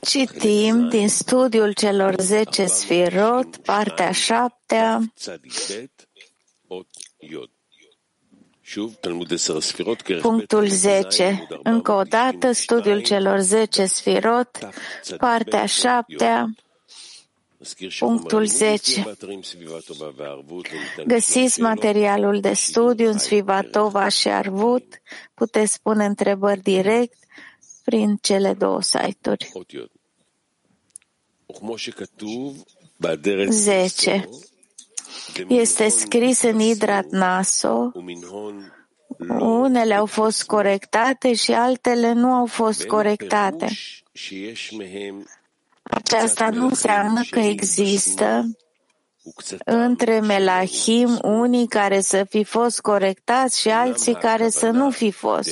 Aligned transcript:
Citim 0.00 0.88
din 0.88 1.08
studiul 1.08 1.72
celor 1.72 2.14
zece 2.20 2.64
sfirot, 2.66 3.56
partea 3.56 4.12
șaptea, 4.12 5.00
Punctul 10.20 10.66
10. 10.68 11.46
Încă 11.62 11.92
o 11.92 12.02
dată, 12.02 12.52
studiul 12.52 13.02
celor 13.02 13.38
10 13.38 13.86
sfirot, 13.86 14.58
partea 15.18 15.66
7, 15.66 16.54
punctul 17.98 18.46
10. 18.46 19.16
Găsiți 21.06 21.60
materialul 21.60 22.40
de 22.40 22.52
studiu 22.52 23.10
în 23.10 23.18
Svivatova 23.18 24.08
și 24.08 24.28
Arvut. 24.28 25.02
Puteți 25.34 25.82
pune 25.82 26.04
întrebări 26.04 26.60
direct 26.60 27.18
prin 27.84 28.18
cele 28.20 28.54
două 28.54 28.82
site-uri. 28.82 29.52
10. 33.48 34.28
Este 35.48 35.88
scris 35.88 36.42
în 36.42 36.60
Idrat 36.60 37.06
Naso, 37.06 37.92
unele 39.38 39.94
au 39.94 40.06
fost 40.06 40.44
corectate 40.44 41.34
și 41.34 41.52
altele 41.52 42.12
nu 42.12 42.32
au 42.32 42.46
fost 42.46 42.84
corectate. 42.84 43.68
Aceasta 45.90 46.48
nu 46.48 46.66
înseamnă 46.66 47.20
că 47.30 47.38
există 47.38 48.44
între 49.64 50.20
melahim 50.20 51.18
unii 51.22 51.66
care 51.66 52.00
să 52.00 52.26
fi 52.28 52.44
fost 52.44 52.80
corectați 52.80 53.60
și 53.60 53.68
alții 53.68 54.14
care 54.14 54.48
să 54.48 54.70
nu 54.70 54.90
fi 54.90 55.10
fost. 55.10 55.50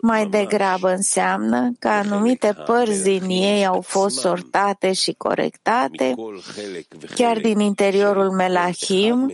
Mai 0.00 0.26
degrabă 0.26 0.90
înseamnă 0.90 1.72
că 1.78 1.88
anumite 1.88 2.56
părți 2.66 3.02
din 3.02 3.28
ei 3.28 3.66
au 3.66 3.80
fost 3.80 4.18
sortate 4.18 4.92
și 4.92 5.12
corectate, 5.12 6.14
chiar 7.14 7.38
din 7.38 7.58
interiorul 7.58 8.30
melahim, 8.30 9.32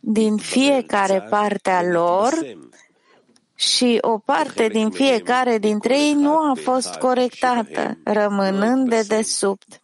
din 0.00 0.36
fiecare 0.36 1.26
parte 1.30 1.70
a 1.70 1.82
lor, 1.82 2.32
și 3.56 3.98
o 4.00 4.18
parte 4.18 4.68
din 4.68 4.90
fiecare 4.90 5.58
dintre 5.58 6.00
ei 6.00 6.14
nu 6.14 6.38
a 6.38 6.54
fost 6.62 6.94
corectată, 6.94 7.98
rămânând 8.04 8.88
de 8.88 9.02
desubt. 9.02 9.82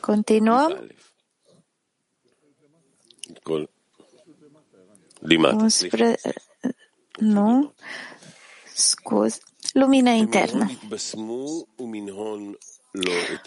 Continuăm? 0.00 0.90
Limata. 5.18 5.54
11... 5.54 6.14
Nu. 7.18 7.74
Scuz 8.74 9.38
lumina 9.78 10.10
internă. 10.10 10.70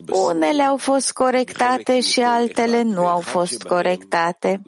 Unele 0.10 0.64
au 0.64 0.78
fost 0.78 1.12
corectate 1.12 2.00
și 2.00 2.22
altele 2.22 2.82
nu 2.82 3.08
au 3.08 3.20
fost 3.20 3.64
corectate. 3.64 4.62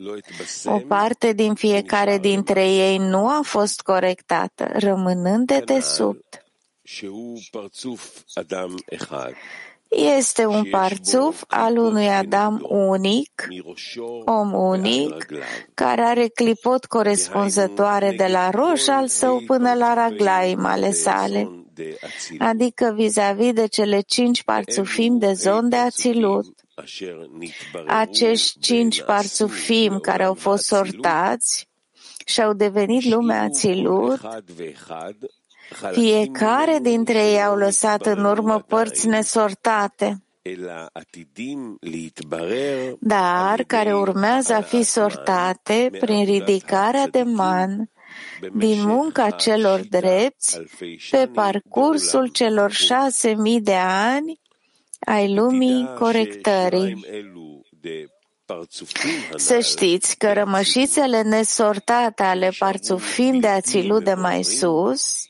O 0.65 0.79
parte 0.87 1.33
din 1.33 1.53
fiecare 1.53 2.17
dintre 2.17 2.69
ei 2.69 2.97
nu 2.97 3.27
a 3.27 3.39
fost 3.43 3.81
corectată, 3.81 4.71
rămânând 4.73 5.47
de 5.47 5.61
desubt. 5.65 6.45
Este 9.91 10.45
un 10.45 10.63
parțuf 10.69 11.43
al 11.47 11.77
unui 11.77 12.07
Adam 12.07 12.65
unic, 12.69 13.47
om 14.25 14.53
unic, 14.53 15.25
care 15.73 16.01
are 16.01 16.27
clipot 16.27 16.85
corespunzătoare 16.85 18.13
de 18.17 18.27
la 18.27 18.49
roș 18.49 18.87
al 18.87 19.07
său 19.07 19.41
până 19.45 19.73
la 19.73 19.93
raglaim 19.93 20.65
ale 20.65 20.91
sale. 20.91 21.49
adică 22.37 22.93
vis-a-vis 22.95 23.53
de 23.53 23.67
cele 23.67 23.99
cinci 24.01 24.43
parțufim 24.43 25.17
de 25.17 25.33
zon 25.33 25.69
de 25.69 25.75
ațilut. 25.75 26.45
Acești 27.87 28.59
cinci 28.59 29.03
parțufim 29.03 29.99
care 29.99 30.23
au 30.23 30.33
fost 30.33 30.63
sortați 30.63 31.69
și 32.25 32.41
au 32.41 32.53
devenit 32.53 33.03
lumea 33.03 33.41
ațilut, 33.41 34.19
fiecare 35.91 36.79
dintre 36.81 37.17
ei 37.17 37.43
au 37.43 37.55
lăsat 37.55 38.05
în 38.05 38.23
urmă 38.25 38.59
părți 38.67 39.07
nesortate, 39.07 40.23
dar 42.99 43.63
care 43.63 43.95
urmează 43.95 44.53
a 44.53 44.61
fi 44.61 44.83
sortate 44.83 45.89
prin 45.99 46.25
ridicarea 46.25 47.07
de 47.07 47.23
man 47.23 47.89
din 48.53 48.85
munca 48.85 49.29
celor 49.29 49.79
drepți 49.89 50.61
pe 51.09 51.29
parcursul 51.33 52.27
celor 52.27 52.71
șase 52.71 53.33
mii 53.33 53.61
de 53.61 53.75
ani 53.75 54.39
ai 54.99 55.33
lumii 55.33 55.89
corectării. 55.97 57.05
Să 59.35 59.59
știți 59.59 60.17
că 60.17 60.33
rămășițele 60.33 61.21
nesortate 61.21 62.23
ale 62.23 62.51
parțufim 62.59 63.39
de 63.39 63.47
ațilut 63.47 64.03
de 64.03 64.13
mai 64.13 64.43
sus 64.43 65.25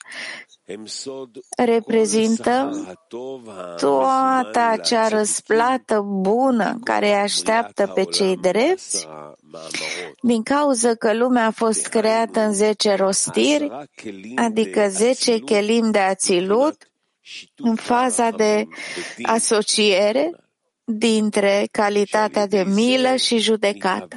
reprezintă 1.58 2.72
toată 3.78 4.59
acea 4.59 5.08
răsplată 5.08 6.02
bună 6.02 6.80
care 6.84 7.08
îi 7.08 7.14
așteaptă 7.14 7.88
pe 7.88 8.04
cei 8.04 8.38
drepți 8.38 9.08
din 10.22 10.44
cauza 10.44 10.96
că 10.96 11.14
lumea 11.14 11.46
a 11.46 11.52
fost 11.52 11.88
creată 11.88 12.40
în 12.40 12.53
zece 12.53 12.96
rostiri, 12.96 13.72
adică 14.36 14.88
zece 14.90 15.40
chelim 15.40 15.92
de 15.92 16.00
ațilut, 16.00 16.76
în 17.56 17.76
faza 17.76 18.30
de 18.30 18.68
asociere 19.24 20.32
dintre 20.97 21.68
calitatea 21.72 22.47
de 22.47 22.63
milă 22.68 23.16
și 23.16 23.38
judecată. 23.38 24.16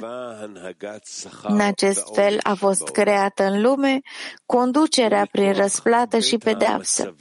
În 1.43 1.59
acest 1.59 2.13
fel 2.13 2.39
a 2.43 2.53
fost 2.53 2.89
creată 2.89 3.43
în 3.43 3.61
lume 3.61 3.99
conducerea 4.45 5.27
prin 5.31 5.53
răsplată 5.53 6.19
și 6.19 6.37
pedeapsă 6.37 7.15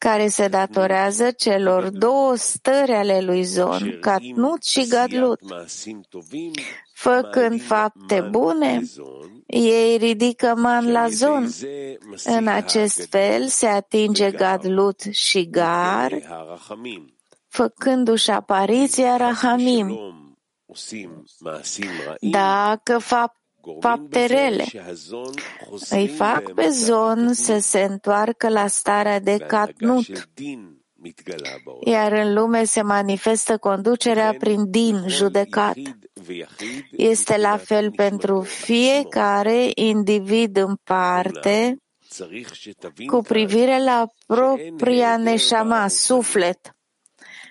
care 0.00 0.28
se 0.28 0.48
datorează 0.48 1.30
celor 1.30 1.88
două 1.88 2.34
stări 2.36 2.92
ale 2.92 3.20
lui 3.20 3.42
Zon, 3.42 3.98
Catnut 4.00 4.64
și 4.64 4.86
Gadlut. 4.88 5.40
Făcând 6.92 7.62
fapte 7.62 8.20
bune, 8.30 8.82
ei 9.46 9.96
ridică 9.96 10.54
man 10.56 10.92
la 10.92 11.08
Zon. 11.08 11.48
În 12.24 12.46
acest 12.46 13.06
fel 13.10 13.46
se 13.46 13.66
atinge 13.66 14.30
Gadlut 14.30 15.00
și 15.10 15.48
Gar, 15.50 16.12
făcându-și 17.50 18.30
apariția 18.30 19.16
Rahamim. 19.16 19.98
Dacă 22.20 22.98
fapt 22.98 23.40
fapte 23.80 24.26
rele. 24.26 24.64
Îi 25.90 26.08
fac 26.08 26.52
pe 26.52 26.68
zon 26.68 27.32
să 27.32 27.58
se 27.58 27.80
întoarcă 27.80 28.48
la 28.48 28.66
starea 28.66 29.20
de 29.20 29.36
catnut, 29.36 30.06
iar 31.84 32.12
în 32.12 32.34
lume 32.34 32.64
se 32.64 32.82
manifestă 32.82 33.58
conducerea 33.58 34.34
prin 34.38 34.70
din, 34.70 35.04
judecat. 35.08 35.76
Este 36.90 37.36
la 37.36 37.56
fel 37.56 37.92
pentru 37.92 38.40
fiecare 38.40 39.70
individ 39.74 40.56
în 40.56 40.76
parte, 40.84 41.76
cu 43.06 43.20
privire 43.20 43.84
la 43.84 44.06
propria 44.26 45.16
neșama, 45.16 45.88
suflet. 45.88 46.74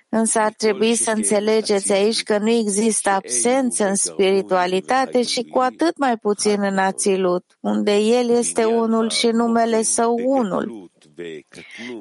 Însă 0.09 0.39
ar 0.39 0.53
trebui 0.57 0.95
să 0.95 1.11
înțelegeți 1.11 1.91
aici 1.91 2.23
că 2.23 2.37
nu 2.37 2.49
există 2.49 3.09
absență 3.09 3.87
în 3.87 3.95
spiritualitate 3.95 5.23
și 5.23 5.43
cu 5.43 5.59
atât 5.59 5.97
mai 5.97 6.17
puțin 6.17 6.61
în 6.61 6.77
Ațilut, 6.77 7.45
unde 7.59 7.97
El 7.97 8.29
este 8.29 8.63
unul 8.63 9.09
și 9.09 9.27
numele 9.27 9.81
Său 9.81 10.15
unul. 10.23 10.91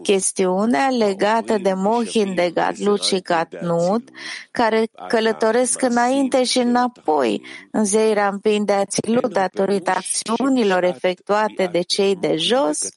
Chestiunea 0.02 0.88
legată 0.88 1.58
de 1.62 1.72
Mohin 1.72 2.34
de 2.34 2.50
Gadlut 2.54 3.02
și 3.02 3.20
Gatnut, 3.20 4.08
care 4.50 4.88
călătoresc 5.08 5.82
înainte 5.82 6.44
și 6.44 6.58
înapoi 6.58 7.42
în 7.70 7.84
zei 7.84 8.14
rampin 8.14 8.64
de 8.64 8.72
Ațilut 8.72 9.32
datorită 9.32 9.90
acțiunilor 9.90 10.84
efectuate 10.84 11.68
de 11.72 11.80
cei 11.80 12.16
de 12.16 12.36
jos, 12.36 12.88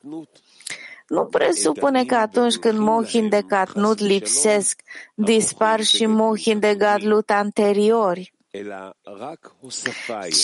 nu 1.12 1.26
presupune 1.26 2.06
că 2.06 2.16
atunci 2.16 2.56
când 2.56 2.80
mohin 2.80 3.30
de 3.30 3.42
catnut 3.48 4.00
lipsesc, 4.00 4.82
dispar 5.16 5.82
și 5.82 6.06
mohin 6.06 6.60
de 6.60 6.76
gadlut 6.76 7.30
anteriori, 7.30 8.34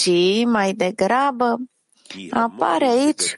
ci 0.01 0.45
mai 0.45 0.73
degrabă 0.73 1.57
apare 2.29 2.85
aici 2.85 3.35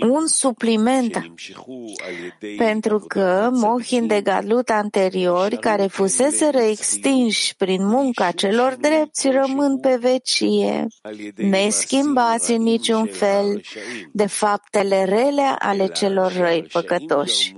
un 0.00 0.26
supliment, 0.26 1.20
pentru 2.56 2.98
că 2.98 3.48
mohin 3.52 4.06
de 4.06 4.20
gadlut 4.20 4.68
anteriori, 4.68 5.56
care 5.58 5.86
fusese 5.86 6.50
extinși 6.70 7.56
prin 7.56 7.86
munca 7.86 8.30
celor 8.30 8.76
drepți, 8.80 9.30
rămân 9.30 9.80
pe 9.80 9.96
vecie, 10.00 10.86
neschimbați 11.36 12.52
în 12.52 12.62
niciun 12.62 13.06
fel 13.06 13.62
de 14.12 14.26
faptele 14.26 15.04
rele 15.04 15.56
ale 15.58 15.86
celor 15.86 16.32
răi 16.32 16.66
păcătoși. 16.72 17.54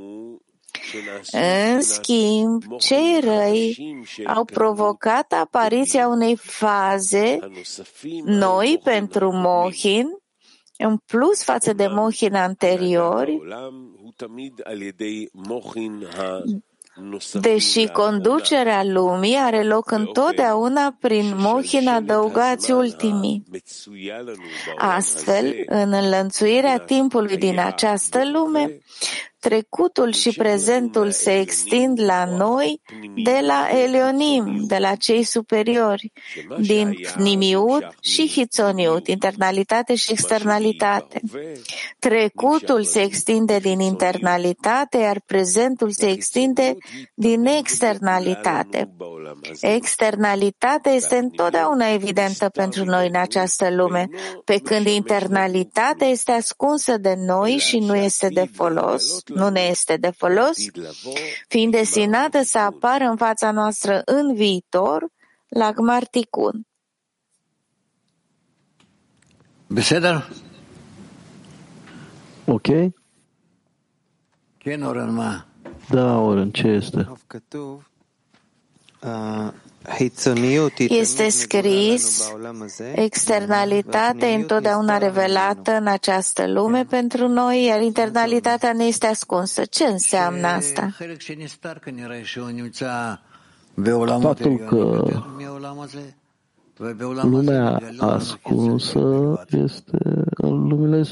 În 1.30 1.80
schimb, 1.80 2.62
cei 2.78 3.20
răi 3.20 3.96
au 4.26 4.44
provocat 4.44 5.32
apariția 5.32 6.08
unei 6.08 6.36
faze 6.36 7.38
noi 8.24 8.80
pentru 8.84 9.32
Mohin, 9.32 10.06
în 10.78 10.96
plus 11.06 11.42
față 11.42 11.72
de 11.72 11.86
Mohin 11.86 12.34
anteriori, 12.34 13.40
deși 17.40 17.86
conducerea 17.86 18.84
lumii 18.84 19.36
are 19.36 19.62
loc 19.62 19.90
întotdeauna 19.90 20.96
prin 21.00 21.36
mohin 21.36 21.88
adăugați 21.88 22.70
ultimii. 22.70 23.42
Astfel, 24.78 25.54
în 25.66 25.92
înlănțuirea 25.92 26.78
timpului 26.78 27.36
din 27.36 27.58
această 27.58 28.30
lume, 28.32 28.78
trecutul 29.48 30.12
și 30.12 30.30
prezentul 30.36 31.10
se 31.10 31.38
extind 31.38 32.00
la 32.00 32.24
noi 32.24 32.80
de 33.24 33.40
la 33.46 33.68
Elionim, 33.84 34.64
de 34.66 34.76
la 34.78 34.94
cei 34.94 35.22
superiori, 35.22 36.12
din 36.60 36.96
Nimiut 37.16 37.86
și 38.00 38.28
Hitzoniut, 38.28 39.06
internalitate 39.06 39.94
și 39.94 40.12
externalitate. 40.12 41.20
Trecutul 41.98 42.82
se 42.84 43.00
extinde 43.00 43.58
din 43.58 43.80
internalitate, 43.80 44.98
iar 44.98 45.20
prezentul 45.26 45.90
se 45.90 46.10
extinde 46.10 46.76
din 47.14 47.46
externalitate. 47.46 48.94
Externalitatea 49.60 50.92
este 50.92 51.16
întotdeauna 51.16 51.92
evidentă 51.92 52.48
pentru 52.48 52.84
noi 52.84 53.08
în 53.08 53.16
această 53.16 53.70
lume, 53.70 54.08
pe 54.44 54.58
când 54.58 54.86
internalitatea 54.86 56.06
este 56.06 56.32
ascunsă 56.32 56.96
de 56.96 57.14
noi 57.18 57.50
și 57.50 57.78
nu 57.78 57.96
este 57.96 58.28
de 58.28 58.48
folos, 58.54 59.22
nu 59.36 59.48
ne 59.48 59.60
este 59.60 59.96
de 59.96 60.10
folos, 60.10 60.56
fiind 61.48 61.72
destinată 61.72 62.42
să 62.42 62.58
apară 62.58 63.04
în 63.04 63.16
fața 63.16 63.50
noastră 63.50 64.02
în 64.04 64.34
viitor 64.34 65.06
la 65.48 65.72
Gmarticun. 65.72 66.66
Beseder? 69.66 70.28
Ok. 72.44 72.66
Da, 75.88 76.18
Oren, 76.18 76.50
ce 76.50 76.66
este? 76.66 77.08
Uh, 79.02 79.52
este 80.88 81.28
scris, 81.28 82.32
externalitatea 82.94 84.28
întotdeauna 84.28 84.98
revelată 84.98 85.70
în 85.70 85.86
această 85.86 86.46
lume 86.46 86.84
pentru 86.84 87.28
noi, 87.28 87.64
iar 87.64 87.80
internalitatea 87.82 88.72
ne 88.72 88.84
este 88.84 89.06
ascunsă. 89.06 89.64
Ce 89.64 89.84
înseamnă 89.84 90.46
asta? 90.46 90.90
Faptul 94.20 94.56
că 94.56 95.04
lumea 97.22 97.80
ascunsă 97.98 99.34
este 99.50 99.98
în 100.30 100.68
lumile 100.68 101.02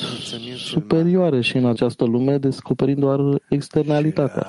superioare 0.57 1.41
și 1.41 1.57
în 1.57 1.67
această 1.67 2.05
lume 2.05 2.39
descoperim 2.39 2.99
doar 2.99 3.19
externalitatea. 3.49 4.47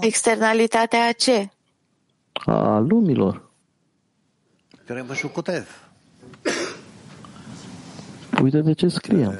Externalitatea 0.00 1.06
a 1.08 1.12
ce? 1.12 1.48
A 2.45 2.79
lumilor. 2.79 3.41
Uite 8.43 8.61
de 8.61 8.73
ce 8.73 8.87
scriem. 8.89 9.31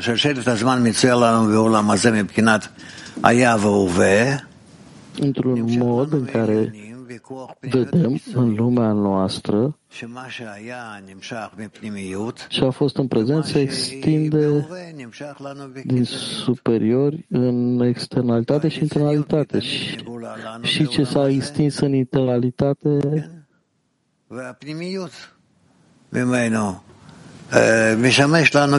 ששלט 0.00 0.48
הזמן 0.48 0.86
מצויר 0.88 1.16
לנו 1.16 1.46
בעולם 1.52 1.90
הזה 1.90 2.10
מבחינת 2.22 2.68
היה 3.22 3.56
והווה, 3.60 4.36
Într-un 5.18 5.78
mod 5.78 6.12
în 6.12 6.24
care 6.24 6.72
vedem 7.60 8.20
în 8.34 8.54
lumea 8.54 8.92
noastră 8.92 9.76
și 12.48 12.62
a 12.62 12.70
fost 12.70 12.96
în 12.96 13.06
prezent 13.06 13.44
se 13.44 13.60
extinde 13.60 14.66
din 15.84 16.04
superiori 16.44 17.26
în 17.28 17.80
externalitate 17.80 18.68
și 18.68 18.82
internalitate 18.82 19.58
și, 19.58 19.96
și 20.62 20.86
ce 20.86 21.04
s-a 21.04 21.28
extins 21.28 21.78
în 21.78 21.92
internalitate 21.92 22.98
משמש 27.98 28.54
לנו, 28.54 28.76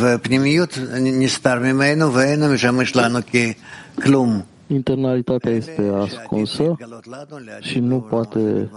והפנימיות 0.00 0.78
נסתר 1.00 1.58
ממנו 1.58 2.14
ואינו 2.14 2.48
משמש 2.48 2.96
לנו 2.96 3.18
ככלום. 3.26 4.42
internalitatea 4.73 5.51
este 5.51 5.81
ascunsă 5.81 6.75
și 7.59 7.79
nu 7.79 8.01
poate 8.01 8.69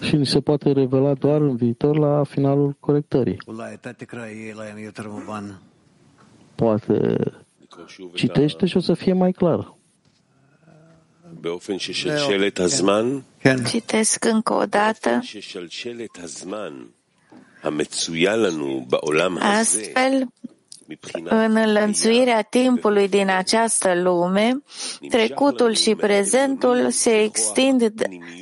și 0.00 0.16
ni 0.16 0.26
se 0.26 0.40
poate 0.40 0.72
revela 0.72 1.14
doar 1.14 1.40
în 1.40 1.56
viitor 1.56 1.98
la 1.98 2.24
finalul 2.24 2.76
corectării. 2.80 3.36
Poate 6.54 7.18
citește 8.14 8.66
și 8.66 8.76
o 8.76 8.80
să 8.80 8.94
fie 8.94 9.12
mai 9.12 9.32
clar. 9.32 9.76
Citesc 13.66 14.24
încă 14.24 14.52
o 14.52 14.64
dată. 14.64 15.20
Astfel, 19.38 20.28
în 21.24 21.56
înlănțuirea 21.56 22.42
timpului 22.42 23.08
din 23.08 23.30
această 23.30 23.94
lume, 23.94 24.62
trecutul 25.08 25.72
și 25.72 25.94
prezentul 25.94 26.90
se 26.90 27.22
extind 27.22 27.92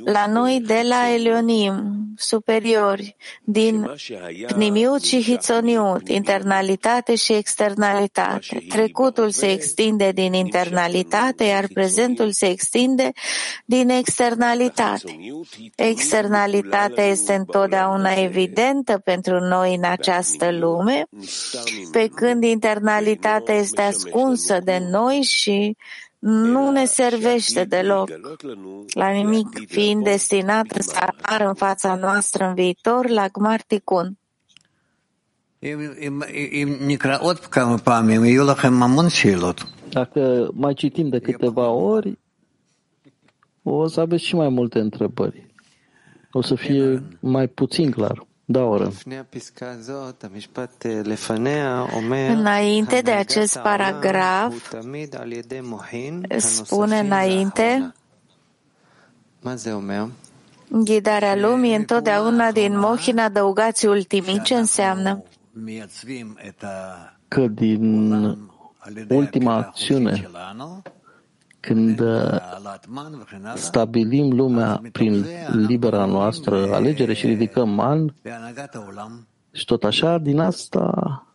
la 0.05 0.27
noi 0.27 0.61
de 0.67 0.83
la 0.89 1.13
Elionim, 1.15 1.97
superiori, 2.17 3.17
din 3.45 3.91
Pnimiut 4.47 5.03
și 5.03 5.23
Hitzoniut, 5.23 6.09
internalitate 6.09 7.15
și 7.15 7.33
externalitate. 7.33 8.65
Trecutul 8.69 9.31
se 9.31 9.51
extinde 9.51 10.11
din 10.15 10.33
internalitate, 10.33 11.45
iar 11.45 11.67
prezentul 11.73 12.31
se 12.31 12.47
extinde 12.47 13.13
din 13.65 13.89
externalitate. 13.89 15.17
Externalitatea 15.77 17.05
este 17.05 17.35
întotdeauna 17.35 18.13
evidentă 18.13 19.01
pentru 19.05 19.39
noi 19.39 19.75
în 19.75 19.85
această 19.85 20.53
lume, 20.53 21.07
pe 21.93 22.09
când 22.15 22.36
când 22.39 22.53
internalitatea 22.53 23.55
este 23.55 23.83
ascunsă 23.83 24.61
de 24.65 24.87
noi 24.91 25.15
și 25.23 25.77
nu 26.19 26.71
ne 26.71 26.85
servește 26.85 27.65
deloc 27.65 28.11
la 28.95 29.11
nimic, 29.11 29.47
fiind 29.67 30.05
destinată 30.05 30.83
să 30.83 30.97
apară 30.99 31.49
în 31.49 31.55
fața 31.55 31.95
noastră 31.95 32.45
în 32.45 32.55
viitor 32.55 33.09
la 33.09 33.29
Gmarticun. 33.29 34.19
Dacă 39.89 40.49
mai 40.53 40.75
citim 40.75 41.09
de 41.09 41.19
câteva 41.19 41.69
ori, 41.69 42.19
o 43.63 43.87
să 43.87 44.01
aveți 44.01 44.25
și 44.25 44.35
mai 44.35 44.49
multe 44.49 44.79
întrebări. 44.79 45.47
O 46.33 46.43
să 46.43 46.55
fie 46.55 47.03
mai 47.21 47.47
puțin 47.47 47.91
clar. 47.91 48.27
Da, 48.49 48.63
oră. 48.63 48.93
Înainte 52.29 53.01
de 53.01 53.11
acest 53.11 53.59
paragraf, 53.59 54.55
spune 56.39 56.99
înainte, 56.99 57.95
ghidarea 60.69 61.37
lumii 61.37 61.75
întotdeauna 61.75 62.53
din 62.53 62.79
mohin 62.79 63.19
adăugați 63.19 63.87
ultimii. 63.87 64.41
Ce 64.43 64.55
înseamnă? 64.55 65.23
Că 67.29 67.47
din 67.47 68.13
ultima 69.09 69.55
acțiune 69.55 70.29
când 71.61 72.01
uh, 72.01 72.41
stabilim 73.55 74.33
lumea 74.33 74.81
prin 74.93 75.25
libera 75.53 76.05
noastră 76.05 76.73
alegere 76.73 77.13
și 77.15 77.27
ridicăm 77.27 77.69
man, 77.69 78.15
și 79.53 79.65
tot 79.65 79.85
așa, 79.85 80.19
din 80.19 80.39
asta, 80.39 81.27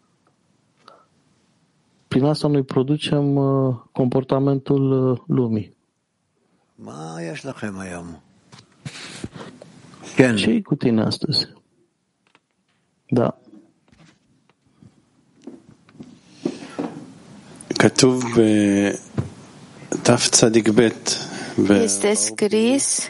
prin 2.07 2.23
asta 2.23 2.47
noi 2.47 2.63
producem 2.63 3.35
uh, 3.35 3.75
comportamentul 3.91 5.11
uh, 5.11 5.19
lumii. 5.27 5.75
ce 10.35 10.61
cu 10.61 10.75
tine 10.75 11.01
astăzi? 11.01 11.47
Da. 13.07 13.37
Este 21.83 22.13
scris 22.13 23.09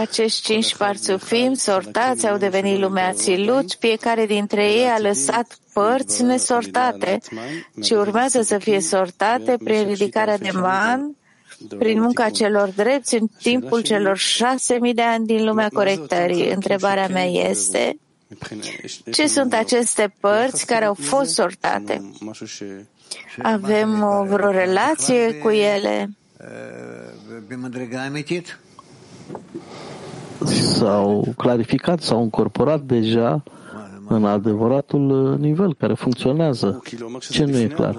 acești 0.00 0.42
cinci 0.42 0.76
parțufim 0.76 1.54
sortați 1.54 2.26
au 2.26 2.36
devenit 2.36 2.78
lumea 2.78 3.08
Ațilut, 3.08 3.76
fiecare 3.78 4.26
dintre 4.26 4.64
ei 4.72 4.84
a 4.84 4.98
lăsat 4.98 5.58
părți 5.72 6.22
nesortate, 6.22 7.18
ci 7.82 7.90
urmează 7.90 8.42
să 8.42 8.58
fie 8.58 8.80
sortate 8.80 9.56
prin 9.64 9.86
ridicarea 9.86 10.38
de 10.38 10.50
man, 10.52 11.16
prin 11.78 12.00
munca 12.00 12.28
celor 12.30 12.72
drepți 12.76 13.14
în 13.14 13.26
timpul 13.42 13.80
celor 13.80 14.16
șase 14.16 14.78
mii 14.80 14.94
de 14.94 15.02
ani 15.02 15.26
din 15.26 15.44
lumea 15.44 15.68
corectării. 15.72 16.50
Întrebarea 16.50 17.08
mea 17.08 17.26
este, 17.26 17.98
ce 19.12 19.26
sunt 19.26 19.52
aceste 19.52 20.14
părți 20.20 20.66
care 20.66 20.84
au 20.84 20.94
fost 20.94 21.30
sortate? 21.34 22.10
Avem 23.42 24.02
o 24.02 24.24
vreo 24.24 24.50
relație 24.50 25.34
cu 25.34 25.48
ele? 25.48 26.10
S-au 30.44 31.34
clarificat, 31.36 32.02
s-au 32.02 32.22
incorporat 32.22 32.80
deja 32.80 33.42
în 34.08 34.24
adevăratul 34.24 35.36
nivel 35.40 35.74
care 35.74 35.94
funcționează. 35.94 36.82
Ce 37.30 37.44
nu 37.44 37.58
e 37.58 37.66
clar? 37.66 37.98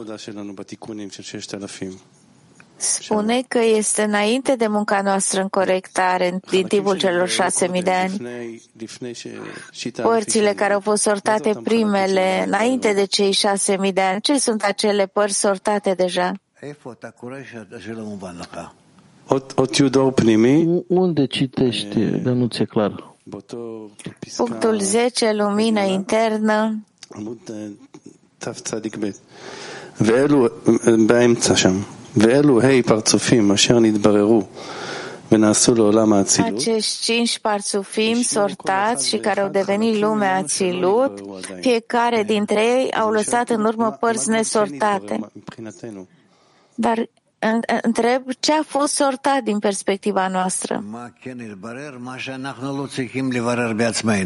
spune 2.78 3.42
că 3.48 3.58
este 3.58 4.02
înainte 4.02 4.56
de 4.56 4.66
munca 4.66 5.00
noastră 5.02 5.40
în 5.40 5.48
corectare 5.48 6.40
din 6.50 6.66
timpul 6.66 6.96
celor 6.96 7.28
șase 7.28 7.68
mii 7.68 7.82
de 7.82 7.90
ani. 7.90 8.16
Părțile 10.02 10.52
care 10.52 10.72
au 10.72 10.80
fost 10.80 11.02
sortate 11.02 11.52
primele, 11.64 12.44
înainte 12.46 12.92
de 12.92 13.04
cei 13.04 13.32
șase 13.32 13.76
mii 13.76 13.92
de 13.92 14.00
ani, 14.00 14.20
ce 14.20 14.38
sunt 14.38 14.62
acele 14.62 15.06
părți 15.06 15.38
sortate 15.38 15.94
deja? 15.94 16.32
Unde 20.86 21.26
citești, 21.26 21.98
de 21.98 22.30
nu 22.30 22.46
ți-e 22.46 22.64
clar? 22.64 23.14
Punctul 24.36 24.80
10, 24.80 25.32
lumină 25.32 25.80
internă. 25.80 26.84
באמצע 31.06 31.54
שם. 31.54 31.86
ואלו 32.18 32.60
ה' 32.62 32.82
פרצופים 32.86 33.52
אשר 33.52 33.78
נתבררו 33.78 34.42
ונעשו 35.32 35.74
לעולם 35.74 36.12
האצילות. 36.12 36.60
Acești 36.60 37.02
cinci 37.02 37.38
parțufim 37.38 38.22
sortați 38.22 39.08
și 39.08 39.16
care 39.16 39.40
au 39.40 39.48
devenit 39.48 39.98
lumea 39.98 40.36
ațilut, 40.36 41.20
fiecare 41.60 42.22
dintre 42.22 42.60
ei 42.60 42.92
au 42.92 43.10
lăsat 43.10 43.48
în 43.50 43.64
urmă 43.64 43.96
părți 44.00 44.28
nesortate. 44.28 45.20
Dar 46.74 47.08
întreb 47.82 48.22
ce 48.40 48.52
a 48.52 48.62
fost 48.62 48.94
sortat 48.94 49.42
din 49.42 49.58
perspectiva 49.58 50.28
noastră. 50.28 50.84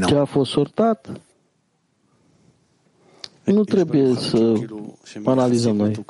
Ce 0.06 0.14
a 0.16 0.24
fost 0.24 0.50
sortat? 0.50 1.10
Nu 3.44 3.64
trebuie 3.64 4.14
să 4.14 4.54
analizăm 5.24 5.76
noi. 5.76 6.04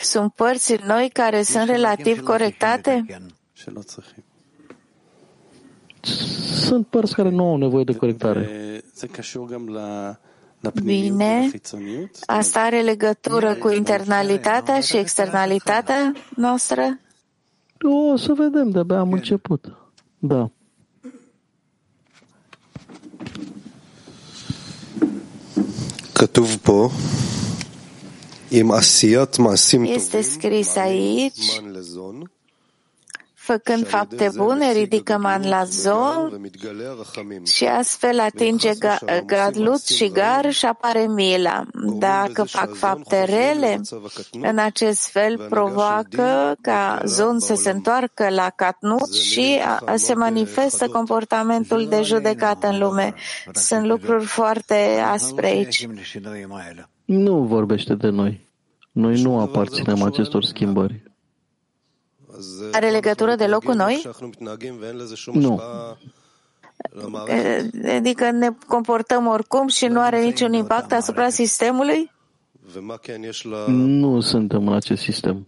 Sunt 0.00 0.32
părți 0.32 0.76
noi 0.86 1.10
care 1.12 1.42
sunt 1.42 1.68
relativ 1.68 2.22
corectate? 2.22 3.04
Sunt 6.54 6.86
părți 6.86 7.14
care 7.14 7.30
nu 7.30 7.44
au 7.44 7.56
nevoie 7.56 7.84
de 7.84 7.96
corectare. 7.96 8.50
Bine, 10.84 11.50
asta 12.26 12.60
are 12.60 12.80
legătură 12.80 13.54
cu 13.54 13.68
internalitatea 13.68 14.80
și 14.80 14.96
externalitatea 14.96 16.12
noastră? 16.36 16.98
O 18.12 18.16
să 18.16 18.32
vedem, 18.32 18.70
de-abia 18.70 18.98
am 18.98 19.12
început. 19.12 19.76
Da. 20.18 20.50
כתוב 26.18 26.56
פה 26.62 26.90
este 29.83 30.21
scris 30.21 30.75
aici, 30.75 31.61
făcând 33.33 33.87
fapte 33.87 34.31
bune, 34.35 34.71
ridică 34.71 35.17
man 35.17 35.49
la 35.49 35.63
zon 35.63 36.51
și 37.45 37.65
astfel 37.65 38.19
atinge 38.19 38.71
gradlut 39.25 39.85
și 39.85 40.09
gar 40.09 40.51
și 40.51 40.65
apare 40.65 41.07
mila. 41.07 41.63
Dacă 41.97 42.43
fac 42.43 42.75
fapte 42.75 43.23
rele, 43.23 43.81
în 44.41 44.57
acest 44.57 45.09
fel 45.09 45.47
provoacă 45.49 46.55
ca 46.61 47.01
zon 47.05 47.39
să 47.39 47.55
se 47.55 47.69
întoarcă 47.69 48.29
la 48.29 48.49
catnut 48.49 49.13
și 49.13 49.59
se 49.95 50.13
manifestă 50.13 50.87
comportamentul 50.87 51.87
de 51.87 52.01
judecată 52.01 52.67
în 52.67 52.79
lume. 52.79 53.13
Sunt 53.53 53.85
lucruri 53.85 54.25
foarte 54.25 55.03
aspre 55.11 55.47
aici. 55.47 55.87
Nu 57.11 57.43
vorbește 57.43 57.95
de 57.95 58.09
noi. 58.09 58.47
Noi 58.91 59.21
nu 59.21 59.39
aparținem 59.39 60.01
acestor 60.01 60.43
schimbări. 60.43 61.03
Are 62.71 62.89
legătură 62.89 63.35
deloc 63.35 63.63
cu 63.63 63.71
noi? 63.71 64.05
Nu. 65.33 65.61
Adică 67.95 68.31
ne 68.31 68.49
comportăm 68.67 69.27
oricum 69.27 69.67
și 69.67 69.85
nu 69.85 69.99
are 69.99 70.23
niciun 70.23 70.53
impact 70.53 70.91
asupra 70.91 71.29
sistemului? 71.29 72.11
Nu 73.67 74.19
suntem 74.19 74.67
în 74.67 74.73
acest 74.73 75.01
sistem 75.01 75.47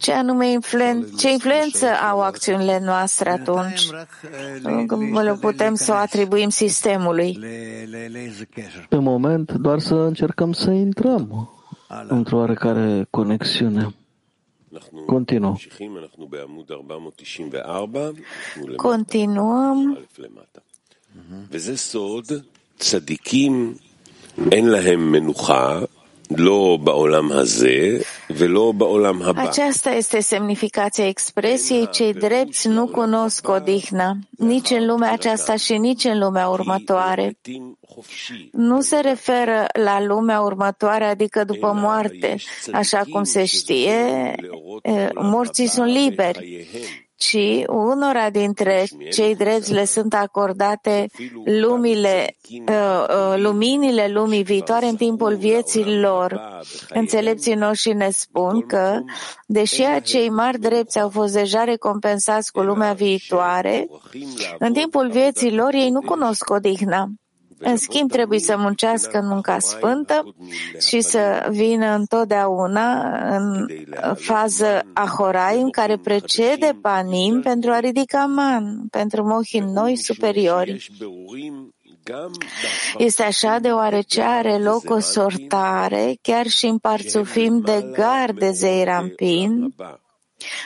Ce 0.00 0.12
anume 0.12 0.50
influen- 0.50 1.06
ce 1.18 1.30
influență 1.30 1.86
au 2.10 2.20
acțiunile 2.20 2.80
noastre 2.84 3.30
atunci? 3.30 3.90
Le 5.22 5.34
putem 5.40 5.74
să 5.74 5.92
o 5.92 5.94
atribuim 5.94 6.48
sistemului. 6.48 7.38
Pe 8.88 8.98
moment, 8.98 9.52
doar 9.52 9.78
să 9.78 9.94
încercăm 9.94 10.52
să 10.52 10.70
intrăm 10.70 11.50
într-o 12.08 12.36
oarecare 12.36 13.06
conexiune. 13.10 13.94
Continuă. 15.06 15.54
Continuăm. 18.76 19.98
וזה 21.50 21.76
סוד, 21.76 22.26
צדיקים 22.76 23.76
אין 24.52 24.66
להם 24.68 25.12
מנוחה 25.12 25.80
aceasta 29.35 29.89
este 29.89 30.19
semnificația 30.19 31.07
expresiei 31.07 31.89
cei 31.89 32.13
drepți 32.13 32.67
nu 32.67 32.87
cunosc 32.87 33.47
odihnă, 33.47 34.19
nici 34.29 34.69
în 34.69 34.85
lumea 34.85 35.11
aceasta 35.11 35.55
și 35.55 35.77
nici 35.77 36.03
în 36.03 36.19
lumea 36.19 36.47
următoare. 36.47 37.37
Nu 38.51 38.81
se 38.81 38.99
referă 38.99 39.65
la 39.73 40.03
lumea 40.03 40.41
următoare, 40.41 41.03
adică 41.03 41.43
după 41.43 41.73
moarte. 41.75 42.35
Așa 42.71 43.01
cum 43.11 43.23
se 43.23 43.45
știe, 43.45 44.35
morții 45.13 45.67
sunt 45.67 45.91
liberi, 45.91 46.67
ci 47.21 47.63
unora 47.67 48.29
dintre 48.29 48.85
cei 49.11 49.35
drepți 49.35 49.73
le 49.73 49.85
sunt 49.85 50.13
acordate 50.13 51.07
lumile, 51.43 52.35
uh, 52.49 53.05
uh, 53.09 53.37
luminile 53.37 54.07
lumii 54.07 54.43
viitoare 54.43 54.85
în 54.85 54.95
timpul 54.95 55.35
vieții 55.35 55.99
lor. 55.99 56.59
Înțelepții 56.89 57.53
noștri 57.53 57.93
ne 57.93 58.09
spun 58.09 58.65
că, 58.65 58.99
deși 59.45 59.83
acei 59.83 60.29
mari 60.29 60.59
drepți 60.59 60.99
au 60.99 61.09
fost 61.09 61.33
deja 61.33 61.63
recompensați 61.63 62.51
cu 62.51 62.61
lumea 62.61 62.93
viitoare, 62.93 63.87
în 64.59 64.73
timpul 64.73 65.09
vieții 65.09 65.55
lor 65.55 65.73
ei 65.73 65.89
nu 65.89 66.01
cunosc 66.01 66.49
odihna. 66.49 67.07
În 67.63 67.77
schimb, 67.77 68.09
trebuie 68.09 68.39
să 68.39 68.57
muncească 68.57 69.19
în 69.19 69.27
munca 69.27 69.59
sfântă 69.59 70.35
și 70.79 71.01
să 71.01 71.47
vină 71.49 71.95
întotdeauna 71.95 73.17
în 73.35 73.67
fază 74.15 74.81
ahorai 74.93 75.61
în 75.61 75.69
care 75.69 75.97
precede 75.97 76.77
panim 76.81 77.41
pentru 77.41 77.71
a 77.71 77.79
ridica 77.79 78.25
man, 78.25 78.87
pentru 78.89 79.25
mohin 79.25 79.65
noi 79.65 79.95
superiori. 79.95 80.89
Este 82.97 83.23
așa 83.23 83.59
deoarece 83.59 84.21
are 84.21 84.57
loc 84.57 84.89
o 84.89 84.99
sortare 84.99 86.17
chiar 86.21 86.47
și 86.47 86.65
în 86.65 86.77
parțufim 86.77 87.59
de 87.59 87.91
gar 87.93 88.31
de 88.31 88.51
Zeirampin, 88.51 89.73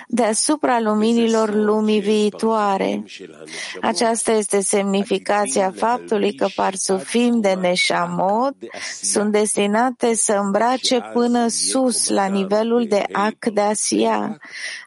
deasupra 0.07 0.79
luminilor 0.79 1.53
lumii 1.53 1.99
viitoare. 1.99 3.03
Aceasta 3.81 4.31
este 4.31 4.61
semnificația 4.61 5.73
faptului 5.75 6.33
că 6.33 6.47
parsufim 6.55 7.39
de 7.39 7.53
neșamot 7.53 8.55
sunt 9.01 9.31
destinate 9.31 10.15
să 10.15 10.33
îmbrace 10.33 10.99
până 11.13 11.47
sus, 11.47 12.09
la 12.09 12.25
nivelul 12.25 12.87
de 12.87 13.03
ac 13.11 13.45
de 13.53 13.61
Asia. 13.61 14.37